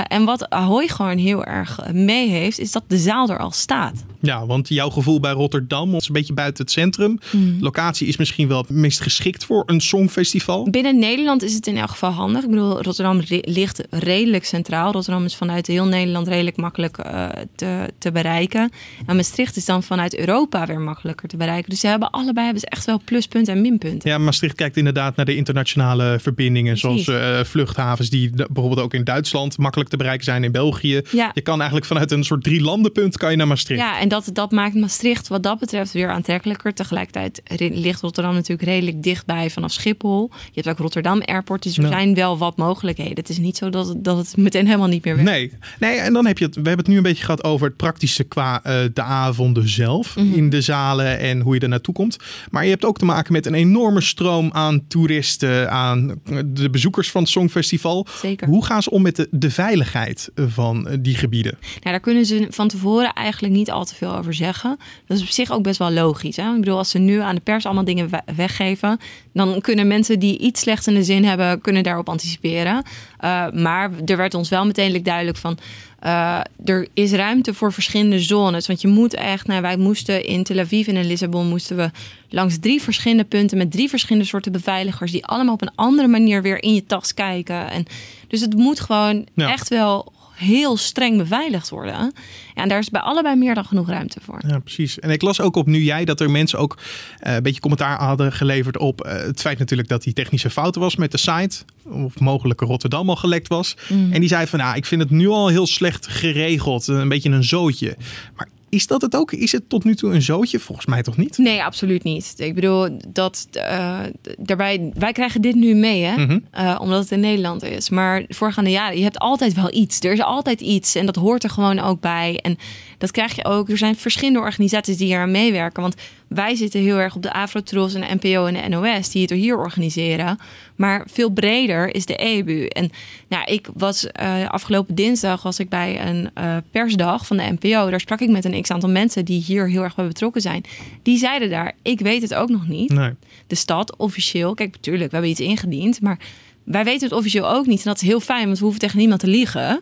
en 0.08 0.26
wat 0.26 0.50
Ahoy 0.50 0.88
gewoon 0.88 1.18
heel 1.18 1.46
erg 1.46 1.80
mee 1.92 2.30
heeft, 2.30 2.60
is 2.60 2.72
dat 2.72 2.84
de 2.88 2.98
zaal 2.98 3.30
er 3.30 3.40
al 3.40 3.52
staat. 3.52 4.04
Ja, 4.22 4.46
want 4.46 4.68
jouw 4.68 4.90
gevoel 4.90 5.20
bij 5.20 5.32
Rotterdam 5.32 5.96
is 5.96 6.08
een 6.08 6.14
beetje 6.14 6.34
buiten 6.34 6.64
het 6.64 6.74
centrum. 6.74 7.20
Mm. 7.32 7.58
Locatie 7.60 8.08
is 8.08 8.18
misschien 8.18 8.48
wel 8.48 8.58
het 8.58 8.70
meest 8.70 9.02
geschikt 9.02 9.46
voor 9.46 9.64
een 9.66 9.82
songfestival. 9.82 10.70
Binnen 10.70 11.00
Nederland 11.00 11.44
is 11.44 11.54
het 11.54 11.68
in 11.68 11.78
elk 11.78 11.90
geval 11.90 12.12
handig. 12.12 12.44
Ik 12.44 12.50
bedoel, 12.50 12.82
Rotterdam 12.82 13.22
ligt 13.42 13.82
redelijk 13.90 14.33
centraal. 14.42 14.92
Rotterdam 14.92 15.25
is 15.25 15.36
vanuit 15.36 15.68
heel 15.68 15.86
Nederland 15.86 16.28
redelijk 16.28 16.58
makkelijk 16.58 16.98
uh, 16.98 17.30
te, 17.56 17.90
te 17.98 18.12
bereiken. 18.12 18.72
En 19.06 19.16
Maastricht 19.16 19.56
is 19.56 19.66
dan 19.66 19.84
vanuit 19.84 20.18
Europa 20.18 20.66
weer 20.66 20.80
makkelijker 20.80 21.28
te 21.28 21.38
bereiken. 21.38 21.70
Dus 21.70 21.80
ze 21.80 21.88
hebben 21.88 22.10
allebei 22.10 22.44
hebben 22.44 22.60
ze 22.60 22.68
echt 22.68 22.86
wel 22.86 23.02
pluspunten 23.06 23.54
en 23.54 23.62
minpunten. 23.62 24.10
Ja, 24.10 24.18
Maastricht 24.18 24.56
kijkt 24.56 24.78
inderdaad 24.78 25.16
naar 25.16 25.25
de 25.25 25.36
internationale 25.36 26.18
verbindingen. 26.22 26.80
Precies. 26.80 27.06
Zoals 27.06 27.22
uh, 27.22 27.44
vluchthavens 27.44 28.10
die 28.10 28.30
bijvoorbeeld 28.36 28.80
ook 28.80 28.94
in 28.94 29.04
Duitsland 29.04 29.58
makkelijk 29.58 29.90
te 29.90 29.98
bereiken 29.98 30.25
zijn. 30.25 30.44
In 30.44 30.52
België. 30.52 31.02
Ja. 31.12 31.32
Je 31.34 31.42
kan 31.42 31.56
eigenlijk 31.56 31.86
vanuit 31.86 32.12
een 32.12 32.24
soort 32.24 32.44
drie 32.44 32.62
landenpunt 32.62 33.18
kan 33.18 33.32
je 33.32 33.38
naar 33.38 33.48
Maastricht. 33.48 33.82
Ja, 33.82 34.00
en 34.00 34.08
dat, 34.08 34.30
dat 34.34 34.52
maakt 34.52 34.75
Maastricht 34.75 35.28
wat 35.28 35.44
dat 35.44 35.60
betreft 35.60 35.92
weer 35.92 36.10
aantrekkelijker. 36.10 36.74
Tegelijkertijd 36.74 37.42
ligt 37.58 38.02
Rotterdam 38.02 38.34
natuurlijk 38.34 38.70
redelijk 38.70 39.04
dichtbij 39.04 39.50
vanaf 39.50 39.72
Schiphol. 39.72 40.32
Je 40.46 40.52
hebt 40.62 40.68
ook 40.68 40.78
Rotterdam 40.78 41.22
Airport, 41.22 41.63
dus 41.63 41.78
er 41.78 41.88
zijn 41.88 42.13
wel 42.13 42.38
wat 42.38 42.58
mogelijkheden. 42.58 43.16
Het 43.16 43.30
is 43.30 43.38
niet 43.38 43.58
zo 43.58 43.70
dat, 43.70 43.96
dat 43.98 44.18
het 44.18 44.23
meteen 44.36 44.65
helemaal 44.65 44.88
niet 44.88 45.06
meer. 45.06 45.24
Nee, 45.24 45.51
nee 45.80 45.98
en 45.98 46.13
dan 46.13 46.25
heb 46.25 46.38
je 46.38 46.46
het. 46.46 46.56
We 46.56 46.62
hebben 46.62 46.86
het 46.86 46.88
nu 46.88 46.98
een 46.98 47.03
beetje 47.03 47.24
gehad 47.24 47.44
over 47.44 47.68
het 47.68 47.77
praktische 47.77 48.24
qua 48.24 48.62
uh, 48.68 48.74
de 48.94 49.01
avonden 49.01 49.70
zelf 49.70 50.15
mhm. 50.15 50.34
in 50.34 50.50
de 50.50 50.62
zalen 50.62 51.20
en 51.20 51.42
hoe 51.42 51.53
je 51.53 51.60
er 51.60 51.70
naartoe 51.70 51.94
komt. 51.94 52.18
Maar 52.50 52.63
je 52.63 52.70
hebt 52.70 52.86
ook 52.86 52.98
te 52.98 53.06
maken 53.06 53.34
met 53.34 53.46
een 53.46 53.53
enorme 53.53 54.01
stroom 54.01 54.50
aan 54.51 54.88
toeristen, 54.88 55.72
aan 55.72 56.22
de 56.46 56.70
bezoekers 56.70 57.12
van 57.12 57.22
het 57.22 57.32
Songfestival. 57.32 58.08
Zeker. 58.22 58.48
Hoe 58.48 58.65
gaan 58.65 58.84
ze 58.84 58.89
om 58.89 59.01
met 59.01 59.15
de, 59.15 59.27
de 59.32 59.51
veiligheid 59.51 60.32
van 60.36 60.88
die 61.00 61.15
gebieden? 61.15 61.58
Nou, 61.62 61.80
daar 61.82 62.00
kunnen 62.00 62.25
ze 62.25 62.48
van 62.50 62.68
tevoren 62.68 63.13
eigenlijk 63.13 63.53
niet 63.53 63.72
al 63.72 63.86
te 63.86 63.96
veel 63.96 64.18
over 64.18 64.34
zeggen. 64.34 64.77
Dat 65.08 65.18
is 65.18 65.24
op 65.24 65.30
zich 65.30 65.51
ook 65.51 65.63
best 65.63 65.80
wel 65.80 65.92
logisch. 65.92 66.36
Hè? 66.36 66.53
Ik 66.53 66.60
bedoel, 66.60 66.77
als 66.77 66.89
ze 66.89 67.00
nu 67.00 67.20
aan 67.20 67.36
de 67.36 67.42
pers 67.42 67.65
allemaal 67.65 67.86
dingen 67.86 68.10
weggeven, 68.36 69.00
dan 69.34 69.62
kunnen 69.62 69.88
mensen 69.88 70.20
die 70.20 70.38
iets 70.38 70.62
slechts 70.62 70.88
in 70.88 70.94
de 70.94 71.03
zin 71.03 71.24
hebben, 71.24 71.62
kunnen 71.62 71.84
daarop 71.84 72.10
anticiperen. 72.10 72.84
Uh, 73.24 73.50
maar 73.51 73.92
er 74.06 74.18
werd 74.18 74.34
ons 74.34 74.50
wel 74.50 74.65
meteen 74.65 75.03
duidelijk 75.03 75.38
van. 75.38 75.58
Uh, 76.06 76.39
er 76.65 76.88
is 76.94 77.12
ruimte 77.12 77.53
voor 77.53 77.74
verschillende 77.74 78.20
zones. 78.20 78.68
Want 78.68 78.82
je 78.82 78.88
moet 78.88 79.13
echt, 79.13 79.48
nou, 79.48 79.62
wij 79.62 79.77
moesten 79.77 80.24
in 80.24 80.44
Tel 80.44 80.60
Aviv 80.60 80.88
en 80.88 80.96
in 80.96 81.08
Lissabon 81.08 81.48
moesten 81.48 81.77
we 81.77 81.92
langs 82.30 82.60
drie 82.60 82.82
verschillende 82.82 83.24
punten 83.24 83.58
met 83.58 83.72
drie 83.72 83.89
verschillende 83.89 84.27
soorten 84.27 84.51
beveiligers, 84.51 85.12
die 85.12 85.25
allemaal 85.25 85.53
op 85.53 85.62
een 85.62 85.75
andere 85.75 86.08
manier 86.08 86.42
weer 86.42 86.63
in 86.63 86.74
je 86.74 86.86
tas 86.86 87.13
kijken. 87.13 87.70
En 87.70 87.86
dus 88.27 88.42
het 88.42 88.56
moet 88.56 88.80
gewoon 88.80 89.25
echt 89.36 89.70
wel 89.70 90.12
heel 90.34 90.78
streng 90.78 91.18
beveiligd 91.18 91.70
worden. 91.70 91.94
Ja, 91.94 92.12
en 92.54 92.70
daar 92.70 92.80
is 92.80 92.90
bij 92.90 93.02
allebei 93.02 93.36
meer 93.36 93.56
dan 93.56 93.66
genoeg 93.66 93.90
ruimte 93.90 94.20
voor. 94.22 94.42
Ja, 94.48 94.60
precies. 94.60 95.00
En 95.00 95.10
ik 95.10 95.22
las 95.22 95.42
ook 95.42 95.56
op 95.56 95.68
nu 95.68 95.84
jij 95.84 96.06
dat 96.06 96.20
er 96.20 96.32
mensen 96.32 96.60
ook 96.60 96.78
uh, 96.78 97.34
een 97.34 97.44
beetje 97.44 97.62
commentaar 97.62 98.00
hadden 98.00 98.32
geleverd 98.32 98.78
op 98.78 99.06
uh, 99.06 99.12
het 99.12 99.42
feit 99.42 99.60
natuurlijk 99.60 99.90
dat 99.90 100.04
die 100.04 100.13
technische 100.13 100.50
fouten 100.50 100.82
was 100.82 100.96
met 100.96 101.12
de 101.12 101.18
site. 101.18 101.63
Of 101.84 102.20
mogelijk 102.20 102.62
Rotterdam 102.62 103.10
al 103.10 103.16
gelekt 103.16 103.48
was. 103.48 103.75
Mm. 103.90 104.13
En 104.13 104.20
die 104.20 104.30
zei 104.30 104.48
van, 104.48 104.60
nou, 104.60 104.75
ik 104.75 104.86
vind 104.86 105.02
het 105.02 105.12
nu 105.12 105.28
al 105.28 105.48
heel 105.48 105.68
slecht 105.68 106.08
geregeld. 106.08 106.88
Een 106.88 107.10
beetje 107.10 107.30
een 107.30 107.44
zootje. 107.44 107.96
Maar 108.36 108.48
is 108.74 108.88
dat 108.88 109.01
het 109.01 109.15
ook? 109.15 109.32
Is 109.32 109.51
het 109.51 109.70
tot 109.70 109.84
nu 109.84 109.96
toe 109.96 110.13
een 110.13 110.22
zootje? 110.22 110.60
Volgens 110.60 110.88
mij 110.88 111.03
toch 111.03 111.18
niet? 111.18 111.38
Nee, 111.38 111.63
absoluut 111.63 112.03
niet. 112.03 112.34
Ik 112.38 112.56
bedoel, 112.56 112.98
dat, 113.08 113.48
uh, 113.53 114.00
daarbij, 114.38 114.92
wij 114.94 115.12
krijgen 115.12 115.42
dit 115.42 115.56
nu 115.56 115.74
mee, 115.75 116.03
hè? 116.03 116.18
Mhm. 116.18 116.39
uh, 116.58 116.77
omdat 116.82 117.00
het 117.00 117.12
in 117.12 117.20
Nederland 117.20 117.63
is. 117.63 117.89
Maar 117.89 118.24
voorgaande 118.27 118.70
jaren, 118.70 118.98
je 118.98 119.03
hebt 119.03 119.20
altijd 119.20 119.53
wel 119.53 119.74
iets. 119.74 120.00
Er 120.00 120.12
is 120.12 120.22
altijd 120.22 120.62
iets 120.62 120.96
en 120.96 121.06
dat 121.06 121.15
hoort 121.15 121.44
er 121.44 121.50
gewoon 121.50 121.80
ook 121.80 122.00
bij. 122.00 122.39
En 122.42 122.58
dat 122.98 123.12
krijg 123.12 123.36
je 123.36 123.46
ook. 123.46 123.70
Er 123.70 123.77
zijn 123.77 123.96
verschillende 123.96 124.39
organisaties 124.39 124.98
die 124.98 125.08
hier 125.08 125.20
aan 125.20 125.32
meewerken. 125.32 125.82
Want 125.82 125.96
wij 126.34 126.56
zitten 126.56 126.82
heel 126.82 126.98
erg 126.98 127.16
op 127.16 127.22
de 127.22 127.34
Afrotros 127.34 127.94
en 127.94 128.02
de 128.02 128.28
NPO 128.28 128.46
en 128.46 128.54
de 128.54 128.70
NOS, 128.70 129.10
die 129.10 129.22
het 129.22 129.32
er 129.32 129.38
hier 129.38 129.58
organiseren. 129.58 130.38
Maar 130.75 131.08
veel 131.12 131.30
breder 131.30 131.96
is 131.96 132.06
de 132.06 132.16
EBU. 132.16 132.66
En 132.66 132.90
nou, 133.28 133.44
ik 133.46 133.68
was 133.74 134.08
uh, 134.22 134.50
afgelopen 134.50 134.96
dinsdag 134.96 135.44
was 135.44 135.60
ik 135.60 135.70
bij 135.70 136.08
een 136.08 136.30
uh, 136.38 136.58
persdag 136.72 137.28
van 137.28 137.38
de 137.38 137.58
NPO. 137.60 137.90
Daar 137.90 138.00
sprak 138.00 138.20
ik 138.20 138.30
met 138.30 138.46
een 138.46 138.62
x-aantal 138.62 138.90
mensen 138.90 139.25
die 139.25 139.42
hier 139.42 139.70
heel 139.70 139.84
erg 139.84 139.96
bij 139.96 140.08
betrokken 140.08 140.42
zijn. 140.42 140.63
Die 141.02 141.18
zeiden 141.18 141.50
daar, 141.50 141.74
ik 141.82 142.00
weet 142.00 142.22
het 142.22 142.34
ook 142.34 142.50
nog 142.50 142.68
niet. 142.68 142.90
Nee. 142.90 143.12
De 143.48 143.56
stad 143.56 143.96
officieel, 143.96 144.54
kijk 144.54 144.72
natuurlijk, 144.72 145.06
we 145.06 145.12
hebben 145.12 145.32
iets 145.32 145.40
ingediend, 145.40 146.02
maar 146.02 146.20
wij 146.63 146.84
weten 146.84 147.08
het 147.08 147.18
officieel 147.18 147.50
ook 147.50 147.66
niet. 147.66 147.78
En 147.78 147.92
dat 147.92 148.02
is 148.02 148.08
heel 148.08 148.20
fijn, 148.20 148.46
want 148.46 148.58
we 148.58 148.63
hoeven 148.63 148.82
tegen 148.82 148.98
niemand 148.98 149.20
te 149.20 149.28
liegen. 149.28 149.82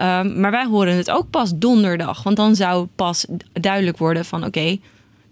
Um, 0.00 0.40
maar 0.40 0.50
wij 0.50 0.66
horen 0.66 0.96
het 0.96 1.10
ook 1.10 1.30
pas 1.30 1.52
donderdag. 1.54 2.22
Want 2.22 2.36
dan 2.36 2.56
zou 2.56 2.86
pas 2.96 3.26
duidelijk 3.52 3.98
worden 3.98 4.24
van 4.24 4.44
oké, 4.44 4.78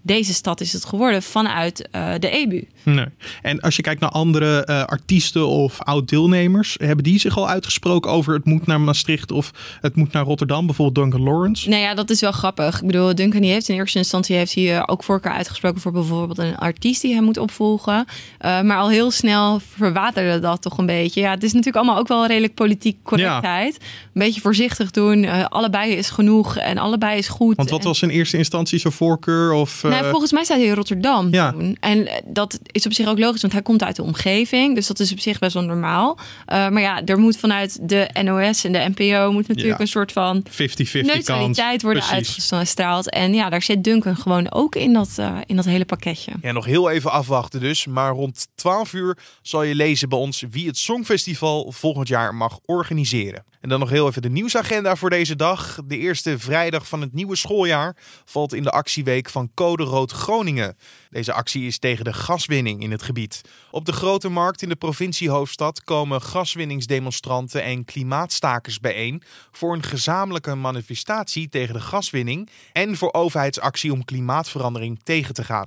deze 0.07 0.35
stad 0.35 0.61
is 0.61 0.73
het 0.73 0.85
geworden 0.85 1.23
vanuit 1.23 1.89
uh, 1.93 2.15
de 2.19 2.31
EBU. 2.31 2.67
Nee. 2.95 3.07
En 3.43 3.61
als 3.61 3.77
je 3.77 3.83
kijkt 3.83 4.01
naar 4.01 4.11
andere 4.11 4.67
uh, 4.71 4.85
artiesten 4.85 5.47
of 5.47 5.83
oud-deelnemers, 5.83 6.77
hebben 6.79 7.05
die 7.05 7.19
zich 7.19 7.37
al 7.37 7.49
uitgesproken 7.49 8.11
over 8.11 8.35
het 8.35 8.45
moet 8.45 8.67
naar 8.67 8.81
Maastricht 8.81 9.33
of 9.33 9.51
het 9.81 9.97
moet 9.97 10.13
naar 10.13 10.25
Rotterdam? 10.25 10.67
Bijvoorbeeld 10.67 11.11
Duncan 11.11 11.33
Lawrence? 11.33 11.69
Nou 11.69 11.83
ja, 11.83 11.95
dat 11.95 12.11
is 12.11 12.21
wel 12.21 12.33
grappig. 12.33 12.81
Ik 12.81 12.87
bedoel, 12.87 13.15
Duncan 13.15 13.41
die 13.41 13.51
heeft 13.51 13.69
in 13.69 13.75
eerste 13.75 13.99
instantie 13.99 14.37
heeft 14.37 14.55
hij, 14.55 14.77
uh, 14.77 14.83
ook 14.87 15.03
voorkeur 15.03 15.33
uitgesproken 15.33 15.81
voor 15.81 15.93
bijvoorbeeld 15.93 16.39
een 16.39 16.57
artiest 16.57 17.03
die 17.03 17.13
hij 17.13 17.23
moet 17.23 17.39
opvolgen. 17.39 17.95
Uh, 17.97 18.61
maar 18.61 18.77
al 18.77 18.91
heel 18.91 19.11
snel 19.11 19.61
verwaterde 19.75 20.41
dat 20.41 20.63
toch 20.63 20.79
een 20.79 20.87
beetje. 20.87 21.21
Ja, 21.21 21.31
het 21.31 21.43
is 21.43 21.53
natuurlijk 21.53 21.77
allemaal 21.77 21.99
ook 21.99 22.09
wel 22.09 22.27
redelijk 22.27 22.55
politiek 22.55 22.97
correctheid. 23.03 23.77
Ja. 23.81 23.87
Een 24.05 24.23
beetje 24.23 24.41
voorzichtig 24.41 24.91
doen. 24.91 25.49
allebei 25.49 25.93
is 25.93 26.11
genoeg 26.11 26.57
en 26.57 26.79
allebei 26.79 27.19
is 27.19 27.29
goed. 27.29 27.57
Want 27.57 27.71
wat 27.71 27.85
was 27.85 28.03
in 28.03 28.09
eerste 28.09 28.37
instantie 28.37 28.79
zijn 28.79 28.93
voorkeur? 28.93 29.53
Of, 29.53 29.83
nou, 29.83 30.11
volgens 30.11 30.33
mij 30.33 30.45
staat 30.45 30.59
hij 30.59 30.67
in 30.67 30.75
Rotterdam 30.75 31.29
ja. 31.31 31.53
toen. 31.53 31.77
En 31.81 32.09
dat 32.25 32.59
is 32.77 32.87
op 32.87 32.93
zich 32.93 33.09
ook 33.09 33.19
logisch, 33.19 33.41
want 33.41 33.53
hij 33.53 33.63
komt 33.63 33.83
uit 33.83 33.97
de 33.97 34.03
omgeving. 34.03 34.75
Dus 34.75 34.87
dat 34.87 35.01
is 35.01 35.13
op 35.13 35.19
zich 35.19 35.39
best 35.39 35.55
wel 35.55 35.63
normaal. 35.63 36.19
Uh, 36.19 36.25
maar 36.47 36.81
ja, 36.81 37.05
er 37.05 37.19
moet 37.19 37.37
vanuit 37.37 37.89
de 37.89 38.09
NOS 38.23 38.65
en 38.65 38.73
de 38.73 38.93
NPO 38.95 39.33
moet 39.33 39.49
natuurlijk 39.49 39.81
een 39.81 39.89
soort 39.89 40.13
van 40.13 40.45
50-50 40.51 40.53
neutraliteit 40.91 41.83
worden 41.83 42.03
uitgestraald. 42.03 43.11
En 43.11 43.35
ja, 43.35 43.49
daar 43.49 43.63
zit 43.63 43.85
Duncan 43.85 44.17
gewoon 44.17 44.53
ook 44.53 44.75
in 44.75 44.93
dat, 44.93 45.17
uh, 45.21 45.39
in 45.47 45.57
dat 45.57 45.65
hele 45.65 45.85
pakketje. 45.85 46.33
Ja, 46.43 46.53
nog 46.53 46.65
heel 46.65 46.91
even 46.91 47.11
afwachten 47.11 47.61
dus. 47.61 47.87
Maar 47.87 48.13
rond 48.13 48.49
12 48.55 48.93
uur 48.93 49.19
zal 49.43 49.63
je 49.63 49.75
lezen 49.75 50.09
bij 50.09 50.19
ons 50.19 50.45
wie 50.51 50.67
het 50.67 50.79
Songfestival 50.79 51.73
volgend 51.73 52.09
jaar 52.09 52.35
mag 52.35 52.59
organiseren. 52.65 53.45
En 53.61 53.69
dan 53.69 53.81
nog 53.81 53.91
heel 53.91 54.09
even 54.09 54.23
de 54.23 54.29
nieuwsagenda 54.29 54.97
voor 54.97 55.11
deze 55.11 55.37
dag. 55.37 55.79
De 55.85 55.99
eerste 55.99 56.39
vrijdag 56.39 56.89
van 56.89 57.01
het 57.01 57.13
nieuwe 57.13 57.37
schooljaar 57.37 57.97
valt 58.25 58.55
in 58.55 58.63
de 58.63 58.71
actieweek 58.71 59.31
van 59.31 59.51
Code 59.55 59.83
Rood 59.83 60.13
Groningen. 60.13 60.77
Deze 61.11 61.33
actie 61.33 61.67
is 61.67 61.79
tegen 61.79 62.05
de 62.05 62.13
gaswinning 62.13 62.83
in 62.83 62.91
het 62.91 63.03
gebied. 63.03 63.41
Op 63.71 63.85
de 63.85 63.93
grote 63.93 64.29
markt 64.29 64.63
in 64.63 64.69
de 64.69 64.77
provinciehoofdstad 64.77 65.85
komen 65.85 66.23
gaswinningsdemonstranten 66.23 67.63
en 67.63 67.85
klimaatstakers 67.85 68.81
bijeen 68.81 69.23
voor 69.51 69.75
een 69.75 69.83
gezamenlijke 69.83 70.55
manifestatie 70.55 71.49
tegen 71.49 71.75
de 71.75 71.81
gaswinning 71.81 72.51
en 72.73 72.97
voor 72.97 73.13
overheidsactie 73.13 73.93
om 73.93 74.05
klimaatverandering 74.05 75.01
tegen 75.03 75.35
te 75.35 75.45
gaan. 75.45 75.67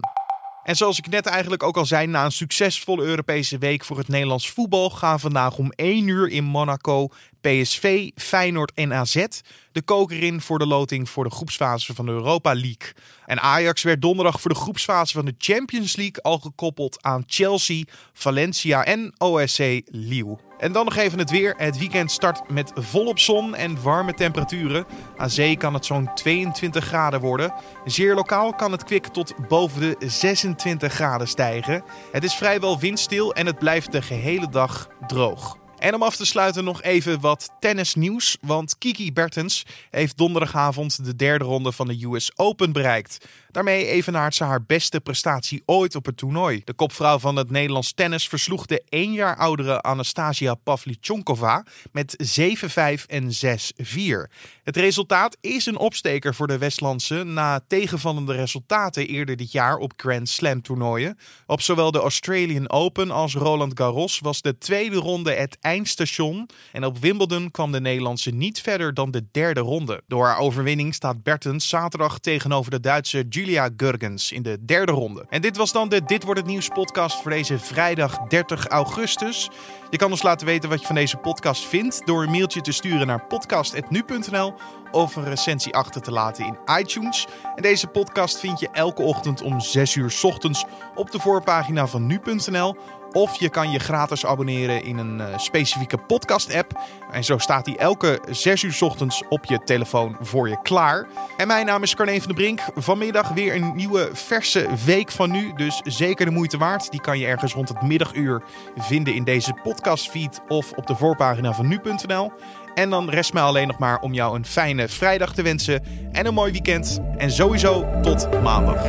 En 0.64 0.76
zoals 0.76 0.98
ik 0.98 1.08
net 1.08 1.26
eigenlijk 1.26 1.64
ook 1.64 1.78
al 1.78 1.86
zei, 1.86 2.08
na 2.08 2.26
een 2.26 2.32
succesvolle 2.32 3.04
Europese 3.04 3.58
week 3.58 3.84
voor 3.84 3.98
het 3.98 4.08
Nederlands 4.08 4.50
voetbal 4.50 4.90
gaan 4.90 5.20
vandaag 5.20 5.58
om 5.58 5.72
1 5.76 6.08
uur 6.08 6.30
in 6.30 6.44
Monaco 6.44 7.08
PSV, 7.42 8.10
Feyenoord 8.16 8.72
en 8.74 8.94
AZ 8.94 9.26
de 9.72 9.82
koker 9.82 10.24
in 10.24 10.42
voor 10.42 10.60
de 10.60 10.66
loting 10.66 11.10
voor 11.10 11.24
de 11.24 11.30
groepsfase 11.30 11.96
van 11.96 12.06
de 12.06 12.12
Europa 12.12 12.54
League. 12.54 12.94
En 13.26 13.42
Ajax 13.42 13.84
werd 13.84 14.02
donderdag 14.02 14.42
voor 14.42 14.52
de 14.52 14.58
groepsfase 14.58 15.14
van 15.14 15.26
de 15.26 15.36
Champions 15.38 15.96
League 15.96 16.24
al 16.24 16.40
gekoppeld 16.40 17.04
aan 17.04 17.24
Chelsea, 17.28 17.84
Valencia 18.14 18.86
en 18.86 19.14
OSC 19.18 19.82
Lille. 19.86 20.38
En 20.58 20.72
dan 20.72 20.86
nog 20.86 20.96
even 20.96 21.20
het 21.20 21.30
weer. 21.30 21.54
Het 21.58 21.78
weekend 21.78 22.12
start 22.12 22.50
met 22.50 22.72
volop 22.76 23.20
zon 23.20 23.56
en 23.56 23.82
warme 23.82 24.14
temperaturen. 24.14 24.86
Aan 25.18 25.30
zee 25.30 25.58
kan 25.58 25.74
het 25.74 25.86
zo'n 25.86 26.14
22 26.14 26.86
graden 26.86 27.20
worden. 27.20 27.54
Zeer 27.86 28.16
lokaal 28.16 28.54
kan 28.54 28.72
het 28.72 28.84
kwik 28.84 29.08
tot 29.08 29.34
boven 29.48 29.82
de 29.82 29.96
26 30.10 30.94
graden 30.94 31.28
stijgen. 31.28 31.84
Het 32.12 32.24
is 32.24 32.34
vrijwel 32.34 32.80
windstil 32.80 33.34
en 33.34 33.46
het 33.46 33.60
blijft 33.60 33.92
de 33.92 34.02
gehele 34.02 34.50
dag 34.50 34.88
droog. 35.08 35.59
En 35.80 35.94
om 35.94 36.04
af 36.04 36.16
te 36.16 36.26
sluiten 36.26 36.64
nog 36.64 36.82
even 36.82 37.20
wat 37.20 37.50
tennisnieuws. 37.60 38.38
Want 38.42 38.78
Kiki 38.78 39.14
Bertens 39.14 39.66
heeft 39.90 40.18
donderdagavond 40.18 41.06
de 41.06 41.16
derde 41.16 41.46
ronde 41.46 41.72
van 41.72 41.88
de 41.88 42.06
US 42.06 42.32
Open 42.36 42.72
bereikt. 42.72 43.26
Daarmee 43.52 43.86
evenaart 43.86 44.36
ze 44.36 44.44
haar 44.44 44.64
beste 44.64 45.00
prestatie 45.00 45.64
ooit 45.66 45.96
op 45.96 46.06
het 46.06 46.18
toernooi. 46.18 46.62
De 46.64 46.74
kopvrouw 46.74 47.20
van 47.20 47.36
het 47.36 47.50
Nederlands 47.50 47.94
tennis 47.94 48.28
versloeg 48.28 48.66
de 48.66 48.84
één 48.90 49.14
jaar 49.14 49.36
oudere 49.36 49.82
Anastasia 49.82 50.54
Pavlyuchenkova 50.54 51.66
met 51.92 52.40
7-5 52.40 53.06
en 53.08 53.32
6-4. 53.46 54.32
Het 54.64 54.76
resultaat 54.76 55.38
is 55.42 55.66
een 55.66 55.78
opsteker 55.78 56.36
voor 56.36 56.48
de 56.48 56.58
Westlandse 56.58 57.24
na 57.24 57.62
tegenvallende 57.68 58.34
resultaten 58.34 59.08
eerder 59.08 59.36
dit 59.36 59.52
jaar 59.52 59.78
op 59.78 59.94
Grand 59.96 60.30
Slam 60.30 60.62
toernooien. 60.62 61.18
Op 61.46 61.62
zowel 61.62 61.92
de 61.92 62.00
Australian 62.00 62.70
Open 62.70 63.12
als 63.12 63.36
Roland 63.36 63.72
Garros 63.80 64.20
was 64.20 64.42
de 64.42 64.58
tweede 64.58 64.96
ronde 64.96 65.34
het 65.34 65.58
eindstation 65.62 66.50
en 66.72 66.86
op 66.86 66.98
Wimbledon 66.98 67.52
kwam 67.52 67.72
de 67.72 67.82
Nederlandse 67.82 68.32
niet 68.32 68.62
verder 68.62 68.94
dan 68.94 69.12
de 69.12 69.26
derde 69.32 69.60
ronde. 69.60 70.02
Door 70.08 70.26
haar 70.26 70.40
overwinning 70.40 70.94
staat 70.94 71.24
Bertens 71.24 71.70
zaterdag 71.70 72.20
tegenover 72.20 72.72
de 72.72 72.80
Duitse 72.80 73.28
Julia 73.40 73.70
Gurgens 73.78 74.32
in 74.32 74.42
de 74.42 74.66
derde 74.66 74.92
ronde. 74.92 75.26
En 75.30 75.42
dit 75.42 75.58
was 75.58 75.72
dan 75.72 75.90
de 75.90 76.04
Dit 76.06 76.24
wordt 76.24 76.40
het 76.40 76.50
nieuws 76.50 76.68
podcast 76.68 77.22
voor 77.22 77.32
deze 77.32 77.60
vrijdag 77.60 78.18
30 78.18 78.68
augustus. 78.68 79.50
Je 79.90 79.98
kan 79.98 80.12
ons 80.12 80.24
laten 80.24 80.48
weten 80.48 80.70
wat 80.70 80.80
je 80.80 80.86
van 80.86 80.96
deze 80.96 81.18
podcast 81.18 81.68
vindt 81.68 82.02
door 82.06 82.24
een 82.24 82.32
mailtje 82.32 82.62
te 82.62 82.72
sturen 82.72 83.08
naar 83.08 83.26
podcast.nu.nl 83.26 84.54
of 84.92 85.16
een 85.16 85.24
recensie 85.24 85.76
achter 85.76 86.02
te 86.02 86.12
laten 86.12 86.46
in 86.46 86.58
iTunes. 86.80 87.28
En 87.56 87.62
deze 87.62 87.88
podcast 87.88 88.40
vind 88.40 88.60
je 88.60 88.70
elke 88.72 89.02
ochtend 89.02 89.42
om 89.42 89.60
6 89.60 89.96
uur 89.96 90.20
ochtends 90.22 90.66
op 90.96 91.12
de 91.12 91.20
voorpagina 91.20 91.88
van 91.88 92.06
nu.nl 92.06 92.76
of 93.12 93.40
je 93.40 93.50
kan 93.50 93.72
je 93.72 93.80
gratis 93.80 94.26
abonneren 94.26 94.84
in 94.84 94.98
een 94.98 95.20
uh, 95.20 95.38
specifieke 95.38 95.98
podcast-app. 95.98 96.80
En 97.12 97.24
zo 97.24 97.38
staat 97.38 97.66
die 97.66 97.78
elke 97.78 98.20
6 98.30 98.64
uur 98.64 98.78
ochtends 98.80 99.24
op 99.30 99.46
je 99.46 99.64
telefoon 99.64 100.18
voor 100.22 100.50
je 100.50 100.62
klaar. 100.62 101.08
En 101.38 101.48
mijn 101.48 101.66
naam 101.66 101.84
is 101.84 101.96
Carne 101.96 102.20
van 102.20 102.28
de 102.28 102.34
Brink. 102.34 102.62
Vanmiddag 102.76 103.30
weer 103.30 103.56
een 103.56 103.76
nieuwe 103.76 104.10
verse 104.14 104.68
week 104.86 105.12
van 105.12 105.32
nu. 105.32 105.54
Dus 105.54 105.82
zeker 105.84 106.26
de 106.26 106.32
moeite 106.32 106.58
waard. 106.58 106.92
Die 106.92 107.02
kan 107.02 107.20
je 107.20 107.26
ergens 107.26 107.54
rond 107.54 107.70
het 107.70 107.82
middaguur 107.82 108.44
vinden 108.78 109.14
in 109.14 109.24
deze 109.24 109.54
podcastfeed 109.64 110.42
of 110.48 110.72
op 110.72 110.88
de 110.88 110.96
voorpagina 110.96 111.54
van 111.54 111.68
nu.nl. 111.68 112.32
En 112.80 112.90
dan 112.90 113.10
rest 113.10 113.34
mij 113.34 113.44
alleen 113.44 113.68
nog 113.68 113.78
maar 113.78 114.00
om 114.00 114.14
jou 114.14 114.36
een 114.36 114.46
fijne 114.46 114.88
vrijdag 114.88 115.34
te 115.34 115.42
wensen 115.42 115.84
en 116.12 116.26
een 116.26 116.34
mooi 116.34 116.52
weekend. 116.52 117.00
En 117.18 117.32
sowieso 117.32 117.86
tot 118.02 118.42
maandag. 118.42 118.86